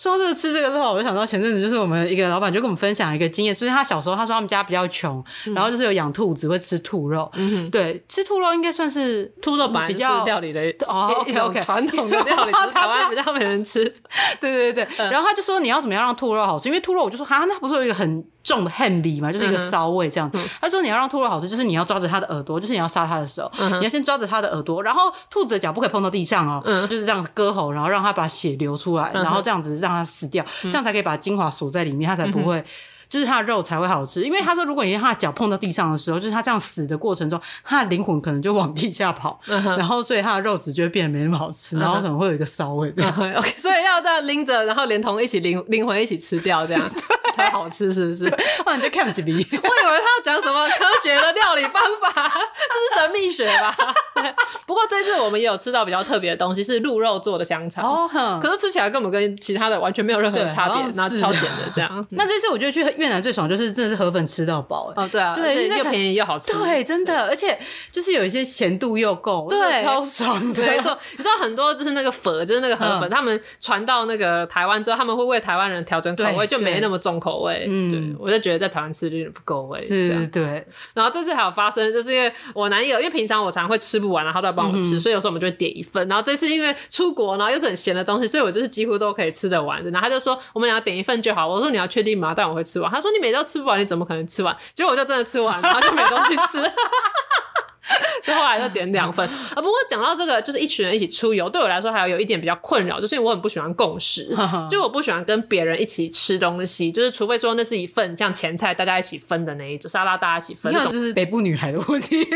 [0.00, 7.30] 说到这个吃这个的话，我就想到前阵子就是我们一个老板就跟我们分享一个经验，所以他小时候他说他们家比较穷，嗯、然后就是有养兔子会吃兔肉，
[7.70, 13.84] 对，吃兔肉应该算是兔肉本来就是料理的哦，OK OK 传统的 料理，台湾比较没人吃，
[14.40, 14.86] 对对对。
[14.96, 18.24] 对，嗯、然后他就说你要怎么样让兔肉好吃，因为兔肉我就说哈，那不是有一个很。
[18.50, 20.28] 重的 hand 嘛，就是一个骚味这样。
[20.34, 32.62] 嗯、他说你要让兔肉好吃，就是你要抓着它的耳朵，就是你要杀它的时候，嗯、你要先抓着它的耳朵，然后兔子的脚不可以碰到地上哦，嗯、就是这样割喉，然后让它把血流出来，嗯、然后这样子让它死掉，嗯、这样才可以把精华锁在里面，它才不会。
[33.10, 43.34] 嗯就是它的肉才会好吃，因为他说，如果你让他的脚碰到地上的时候，就是他这样死的过程中，他的灵魂可能就往地下跑，嗯、然后所以他的肉质就会变得没那么好吃，然后可能会有一个骚味这样、嗯。
[43.34, 46.90] OK，所以要这样拎着，然后连同一起灵灵魂一起吃掉，这样
[47.34, 48.24] 才好吃，是不是？
[48.64, 49.26] 哇，你就看什么？
[49.28, 53.74] 我以为他要讲什么科学的料理方法，这是神秘学吧？
[54.66, 57.84] 不过这次我们也有吃到比较特别的东西，是鹿肉做的香肠。
[57.84, 58.08] 哦，
[58.40, 62.06] 可是吃起来根本跟其他的完全没有任何差别，然后超甜的这样。
[62.10, 62.99] 那这次我觉得去。
[63.00, 67.58] 越南最爽就是真的是河粉吃到饱哦，对啊，对，又便宜又好吃，对，真的，而且
[67.90, 70.62] 就是有一些咸度又够，对，超爽的。
[70.62, 77.64] 没错，你知道很多就是那个粉，就是那个河粉，他们传到那个台湾之后，他们会为台湾人调整口味，就没那么重口味。
[77.66, 80.66] 嗯，我就觉得在台湾吃有点不够味，是，对。
[80.92, 86.06] 然后这次还有发生，就是因为我男友，因为平常我常会吃不完，然后他都要帮我吃，所以有时候我们就会点一份。
[86.06, 89.82] 然后这次因为出国，然后又是很咸的东西，所以我就是几乎都可以吃得完。
[89.84, 91.48] 然后他就说我们俩点一份就好。
[91.48, 92.34] 我说你要确定吗？
[92.36, 92.89] 但我会吃完。
[92.90, 93.80] 他说你每道吃不完。
[93.80, 94.54] 你怎么可能吃完？
[94.74, 96.62] 结果我就真的吃完，然后就没东西吃。
[98.22, 99.56] 就后来就点两份啊。
[99.56, 104.36] 不过讲到这个，就是一群人一起出游，对我来说还有有一点比较困扰，就是因为我很不喜欢共食，
[104.70, 112.24] 就我不喜欢跟别人一起吃东西，就是除非说那是一份像前菜大家一起分的那一种沙拉，大家一起分，那种就是北部女孩的问题。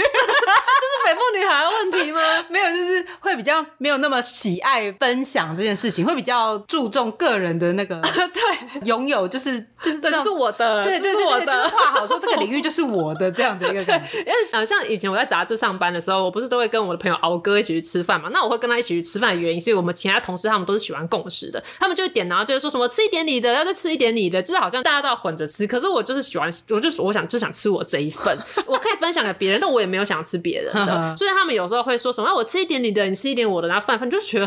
[1.37, 2.20] 女孩的问题吗？
[2.49, 8.01] 没有，就是会比较没有那么喜爱分享这件事情，会比较注重个人的那个
[8.32, 14.18] 对拥有，就是就是这是我的，对对对，我的话好说，这个领域就是我的这样的一个感觉。
[14.18, 18.28] 因为想像以前我在杂志上班的时候，我不是都会跟我的朋友敖哥一起去吃饭嘛？
[18.32, 25.66] 那我会跟他一起去吃饭的原因，所以我们其他同事他们都是喜欢共识的，他们就会点，然后就是说什么吃一点你的，要再吃一点你的，就是好像大家都要混着吃。
[25.66, 31.16] 可是我就是喜欢，我就是我想就想吃我这一份，我可以分享给别人，但我也没有想吃别人的。
[31.16, 34.47] 所以他们有时候会说什么，我吃一点你的，你吃一点我的，然后饭饭就觉得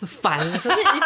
[0.00, 0.38] 很烦。
[0.62, 1.00] 可是你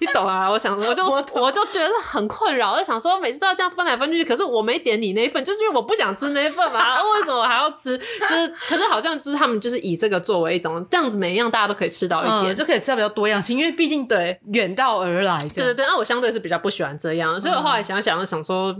[0.00, 0.48] 你懂啊？
[0.50, 7.02] 我想我就我我就觉得很困扰，我就想说每次都要这样分来分去，可是我没点你那一份，就是因为我不想吃那一份嘛。
[7.14, 7.98] 为什么我还要吃？
[7.98, 13.58] 就是可是好像就是他们就是以这个作为一种这样子，每一样大家都可以吃到一点，嗯、就可以吃到比较多样性。
[13.58, 15.86] 因为毕竟对远道而来，对对对。
[15.86, 18.76] 那我相对是比较不喜欢这样，所以我后来想想想说。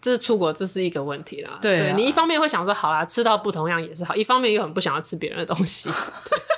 [0.00, 1.58] 这是出国，这是一个问题啦。
[1.60, 5.88] 对，你一方面会想说，好啦，吃到不同样也是好；一方面又很不想要吃别人的东西。
[5.90, 6.38] 对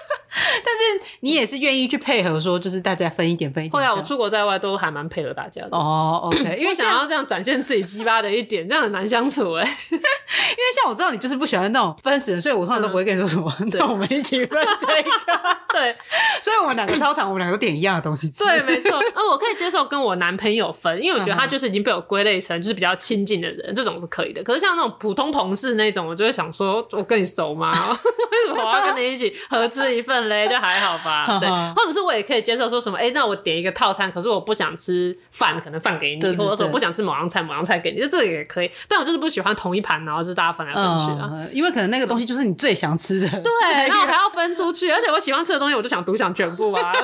[0.65, 3.73] 但是你也是愿意去配合，说就是大家分一点分一点。
[3.73, 5.69] 后来我出国在外都还蛮配合大家的。
[5.73, 9.79] 哦，OK，因为想要这样展现自己鸡巴的一点，这样很难相处哎。
[9.91, 9.99] 因
[10.57, 15.11] 为像我知道你就是不喜欢那种分食，所以我通常都不会跟你说什么， 那我们一起分这个。
[15.73, 15.97] 对，
[16.43, 18.45] 所以我们两个超常，我们两个都点一样的东西吃。
[18.45, 18.99] 对，没错。
[19.15, 24.43] 呃，我可以接受跟我男朋友分，因为我觉得他就是已经被我归类成就是比较亲近的人，这种是可以的。
[24.43, 27.71] 可是像那种普通同事那种，我就会想说，我跟你熟吗？
[28.33, 30.49] 为什么我要跟你一起合吃一份嘞？
[30.49, 31.39] 就还好吧。
[31.39, 38.71] 对，或者是我也可以接受说什么，哎，那我点一个套餐，可是我不想吃饭，可能饭给你，或者说我不想吃某样菜，某样菜给你，就这个也可以。
[38.89, 43.29] 但我就是不喜欢同一盘，然后就是大家分来分去啊，因为可能那个东西就是你最想吃的。
[43.29, 43.53] 对，
[43.87, 46.95] 然后我还要分出去，而且我喜欢吃的东西，我就想独享全部啊。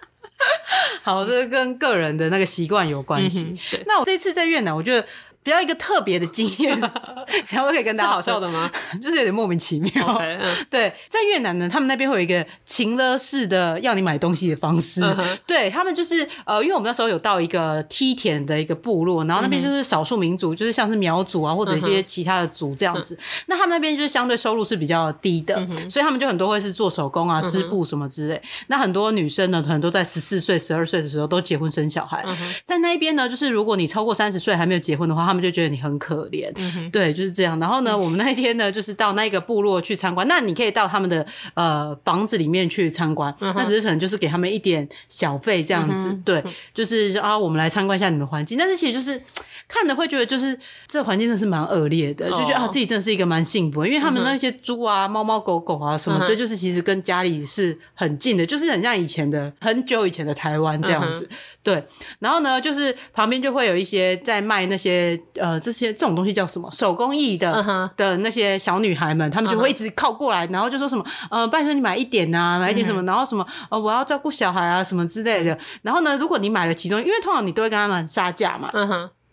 [1.02, 3.56] 好，这跟个人的那个习惯有关系。
[3.86, 5.06] 那我这次在越南，我觉得。
[5.48, 6.78] 比较一个特别的经验，
[7.48, 8.70] 然后可以跟大家好笑的吗？
[9.00, 9.90] 就是有点莫名其妙。
[9.90, 15.00] Okay, 嗯、 对，在越南呢，他们那边会有一个情勒式的要你买东西的方式。
[15.46, 23.18] 对他们就是呃，因为我们那时候有到一个梯田的一个部落，然后那边就是少数民族，就是像是苗族啊或者一些其他的族这样子。
[23.46, 25.54] 那他们那边就是相对收入是比较低的，
[25.88, 28.38] 所以他们就很多会是做手工啊、织布什么之类。
[28.66, 32.22] 那很多女生呢，可能都在十四岁、十二岁的时候都结婚生小孩。
[32.66, 36.50] 在那边呢，就是如果你超过三十岁还没有结婚的话，他们们就觉得你很可怜。
[36.56, 37.58] 嗯、对，就是这样。
[37.60, 40.26] 然后呢，嗯、我们那一天呢，就是到那个部落去参观。
[40.26, 41.24] 那你可以到他们的
[41.54, 46.08] 呃房子里面去参观，嗯、那只是可能就是给他们一点小费这样子。
[46.08, 46.42] 嗯、对，
[46.74, 48.58] 就是啊，我们来参观一下你们环境。
[48.58, 49.22] 但是其实就是。
[49.68, 50.58] 看的会觉得就是
[50.88, 61.28] 这个环境真的是蛮恶劣的，就觉得啊自己真的是一个蛮幸福的，因为他们那些猪啊、猫猫狗狗啊什么，这就是其实跟家里是很近的，就是很像以前的很久以前的台湾这样子。
[61.62, 61.84] 对，
[62.20, 75.58] 然后呢，就是旁边就会有一些在卖那些呃这些这种东西叫什么手工艺的的那些小女孩们，她们就会一直靠过来，然后就说什么呃拜托你买一点啊，买一点什么，然后什么呃我要照顾小孩啊什么之类的。
[75.82, 78.70] 然后呢，如果你买了其中，因为通常你都会跟他们杀价嘛。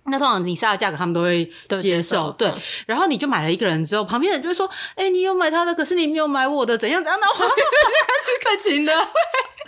[0.07, 1.49] 那通常你杀的价格，他们都会
[1.81, 2.51] 接受，对。
[2.85, 8.93] 然后你就买了一个人之后，旁边人就会说：“哎，你有买他的，可是你没有买我的，怎样怎样？”然后就开始客情的。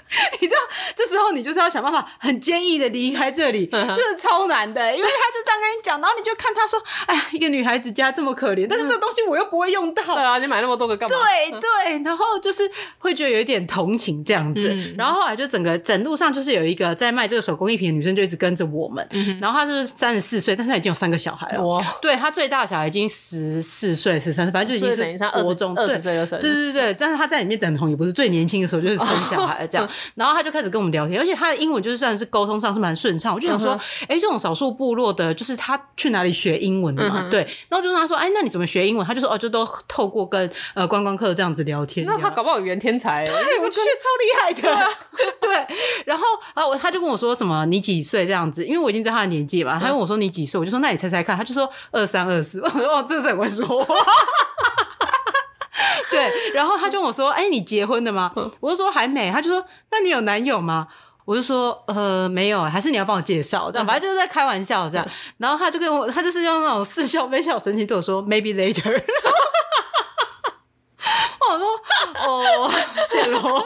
[0.41, 0.62] 你知道，
[0.95, 11.18] 这时候你就是要想办法很坚毅的离开这里，这是超难的，因为他就这样跟你讲，然后你就看他说：“哎呀，一个女孩子家这么可怜，但是这个东西我又不会用到。”对啊，你买那么多个干嘛？
[11.18, 14.93] 对对，然后就是会觉得有一点同情这样子。
[14.97, 19.08] 然后后来就整个整路上就是有一个在卖这个手工艺品的女生就一直跟着我们，
[19.41, 21.62] 然后她就是三十四岁，但是她已经有三个小孩了。
[21.66, 26.39] 哇，对，她最大的小孩已经十四岁、十三岁，反正就已经是国中二十岁就生。
[26.39, 29.88] 对对对，但是她在里面等同也不是最年轻的时候，就是生小孩这样。
[30.16, 33.34] 然后他就开始跟我们聊天，而且他的英文就是算是沟通上是蛮顺畅。
[33.34, 33.72] 我就想说，
[34.02, 37.22] 哎、欸，这种少数部落的，就是他去哪里学英文的嘛？
[37.24, 37.39] 嗯、对。
[37.70, 39.06] 然后就跟他说，哎，那你怎么学英文？
[39.06, 42.06] 他就说，哦，就都透过跟呃观光客这样子聊天。
[42.06, 44.62] 那他搞不好语言天才，对，我觉得超厉害的。
[44.62, 44.88] 对，啊、
[45.68, 45.76] 对。
[46.06, 48.66] 然后啊，我他就跟我说什么，你几岁这样子？
[48.66, 49.80] 因为我已经知道他的年纪嘛。
[49.80, 50.60] 他问我说你几岁？
[50.60, 51.38] 我就说那你猜猜看。
[51.38, 52.60] 他就说二三二四。
[52.62, 53.95] 我说哦，这是很会说话。
[56.09, 59.32] 对，然后他就跟我说：“哎、欸，你结婚的吗？”我就说还没。
[59.32, 60.88] 他就说：“那你有男友吗？”
[61.25, 65.05] 我就说：“呃，没有，还是你要帮我介绍？”这样，反正就是在开玩笑这样。
[65.38, 68.84] 然后他就跟我，他就是用那种似笑非笑神情对我说：“Maybe later。
[71.49, 71.67] ”我说
[72.25, 72.71] ：“哦，
[73.09, 73.63] 谢喽。”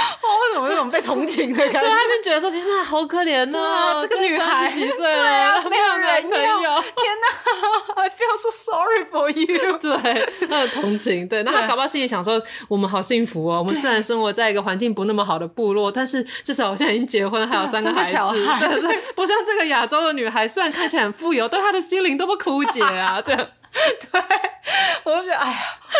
[0.50, 1.80] 为什么有种被同情的感觉？
[1.86, 6.82] 对，他就觉得说：“天哪，好可怜哦，这个女孩几岁了，没有男朋友。
[6.82, 9.78] 天哪，I feel so sorry for you。
[9.78, 11.28] ”对，他的同情。
[11.28, 18.16] 对，那他搞不好心里想说：“我们好幸福哦，我们虽然生活在一个环境不那么好的部落，但是至少我现在已经结婚，还有三个孩子。
[18.60, 23.20] 对对，不像这个亚洲的女孩，虽然看起来很富有，但她的心灵多么枯竭啊！
[23.20, 24.22] 对，对，
[25.04, 25.56] 我就觉得，哎呀，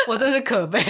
[0.06, 0.80] 我真是可悲。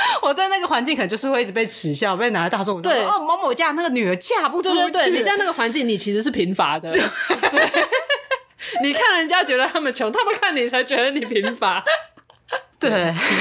[0.22, 4.74] 我在那个环境，可能就是会一直被耻笑，被拿来大众对哦，某某家那个女儿嫁不出去。
[4.74, 6.90] 对对对，你在那个环境，你其实是贫乏的。
[6.92, 7.00] 对，
[8.82, 11.82] 你看人家觉得他们穷，他们看你才觉得你贫乏。
[12.80, 12.90] 对，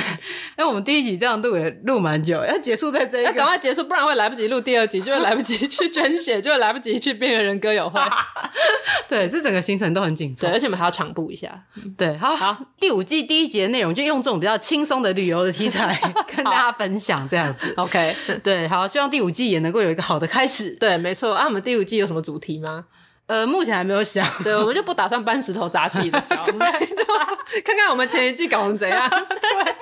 [0.57, 8.01] 哎，我们第一集这样录也录蛮久，要结束在这一个，要赶快结束，不然会来不及录第二集，就会来不及去捐血，就会来不及去边缘人歌友会。
[9.07, 11.63] 对，这整个行程都很紧张，对，而且我们还要长步一下。
[11.95, 15.95] 对，好，好，第五季第一集的内容就用这种比较轻松的旅游的题材
[16.35, 17.71] 跟大家分享，这样子。
[17.77, 20.71] OK，对，好，希望第五季也能够有一个好的开始。
[20.71, 21.33] 对，没错。
[21.33, 22.85] 啊，我们第五季有什么主题吗？
[23.27, 26.51] 呃，目前还没有想，对，我们就不打算搬石头砸自己的脚， 对
[27.61, 29.75] 看看我们前一季搞成怎样， 对，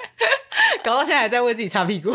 [0.83, 2.11] 搞到现在还在为自己擦屁股。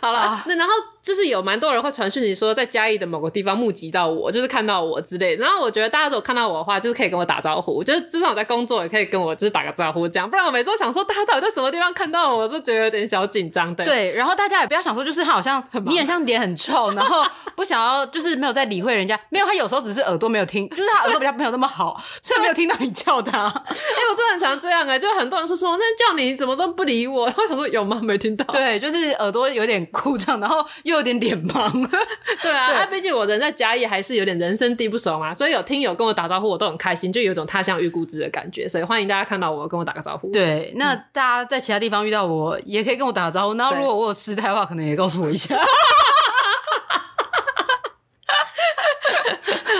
[0.00, 0.72] 好了，那然后
[1.04, 5.44] 就是有蛮多人会传讯息说，在嘉义的某个地方目击到我，就是看到我之类的。
[5.44, 10.26] 然后我觉得大家如果看到我的话，就是可以跟我打招呼，就是至少我在工作也可以跟我就是打个招呼这样。
[10.26, 13.74] 不然我每次都想说，大家到底在什么地方看到我，我都觉得有点小紧张。
[13.74, 17.22] 对，对，然后大家也不要想说，就是他好像很你很像脸很臭，然后
[17.54, 19.20] 不想要就是没有在理会人家。
[19.28, 23.44] 没有，他有时候只是耳朵没有听，就是他耳朵比较没有那么好， 所以没有听到你叫他。
[23.44, 28.00] 哎、欸，我真的很常这样哎、欸，就很多人说说那叫你怎么都不理我，然后想说有吗？
[28.02, 28.44] 没听到。
[28.46, 29.74] 对，就是耳朵有点。
[29.92, 31.70] 故障，然后又有点脸盲。
[32.42, 38.68] 对啊，那毕对、啊、竟我人在嘉义，还是有点人生地不熟嘛，所以有听友跟我打招呼，我都很开心，就有一种他乡遇故知的感觉。
[38.68, 40.30] 所以欢迎大家看到我，跟我打个招呼。
[40.32, 43.54] 对，那大家在其他地方遇到我，也可以跟我打个招呼。
[43.54, 45.56] 然后如果我有失态的话，可能也告诉我一下。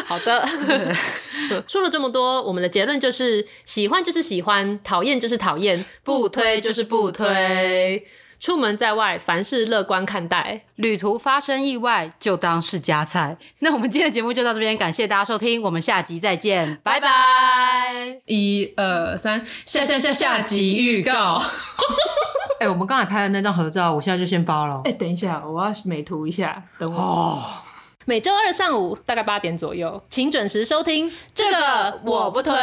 [0.06, 0.46] 好的，
[1.66, 8.06] 说了这么多，我们的结论就是：喜欢就是喜欢，讨厌就是讨厌，不推就是不推。
[8.44, 10.66] 出门在外，凡事乐观看待。
[10.74, 13.38] 旅途发生意外，就当是加菜。
[13.60, 17.08] 那我们今天的节目就到这边，感谢大家收听，我们下集再见，拜拜。
[18.26, 21.40] 一二三，下下下下集预告。
[22.60, 24.82] 哎、欸，我们刚才拍的那张合照，我现在就先发了。
[24.84, 27.00] 哎、欸，等一下，我要美图一下，等我。
[27.00, 27.42] 哦、
[28.04, 31.10] 每周二上午大概八点左右，请准时收听。
[31.34, 32.54] 这个我不推。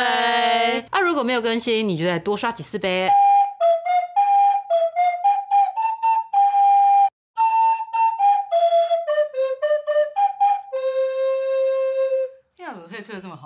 [0.92, 3.10] 啊，如果没有更新，你就再多刷几次呗。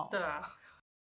[0.05, 0.09] 好？
[0.09, 0.54] 对啊，